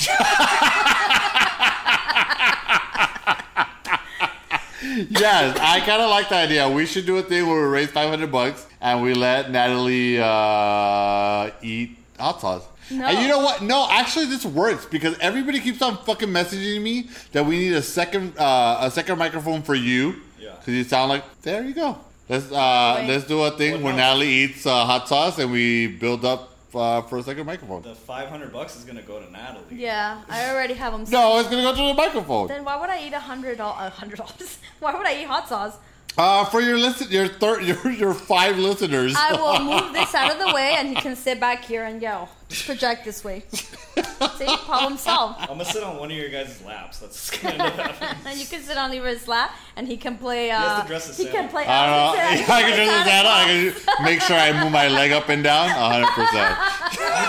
[5.09, 6.69] yes, I kind of like the idea.
[6.69, 11.51] We should do a thing where we raise 500 bucks and we let Natalie uh,
[11.61, 12.65] eat hot sauce.
[12.91, 13.05] No.
[13.05, 13.61] And you know what?
[13.61, 17.81] No, actually, this works because everybody keeps on fucking messaging me that we need a
[17.81, 20.15] second uh, a second microphone for you.
[20.39, 20.55] Yeah.
[20.59, 21.97] Because you sound like there you go.
[22.27, 23.97] Let's uh, let's do a thing What where else?
[23.97, 27.81] Natalie eats uh, hot sauce and we build up uh, for a second microphone.
[27.81, 29.63] The five hundred bucks is gonna go to Natalie.
[29.71, 31.05] Yeah, I already have them.
[31.09, 32.47] No, it's gonna go to the microphone.
[32.47, 33.87] Then why would I eat a hundred dollars?
[33.87, 34.59] A hundred dollars?
[34.79, 35.77] Why would I eat hot sauce?
[36.17, 39.15] Uh, for your listen, your third, your your five listeners.
[39.17, 42.01] I will move this out of the way, and he can sit back here and
[42.01, 42.29] yell.
[42.49, 43.43] Just project this way.
[43.51, 45.39] See, problem solved.
[45.41, 46.97] I'm gonna sit on one of your guys' laps.
[46.99, 48.31] That's what's gonna end up happening.
[48.31, 50.49] And you can sit on Leroy's lap, and he can play.
[50.49, 51.37] Uh, has to dress as he Santa.
[51.37, 51.65] can play.
[51.65, 52.21] I don't know.
[52.53, 53.29] I I can dress as Santa.
[53.29, 55.69] I can make sure I move my leg up and down.
[55.69, 56.57] hundred percent.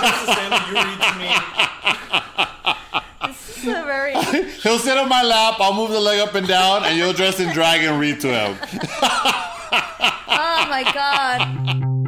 [0.00, 1.28] This is Santa, you read to me.
[3.28, 4.14] This is a very.
[4.62, 5.56] He'll sit on my lap.
[5.60, 8.28] I'll move the leg up and down, and you'll dress in drag and read to
[8.28, 8.56] him.
[10.32, 11.99] Oh my god.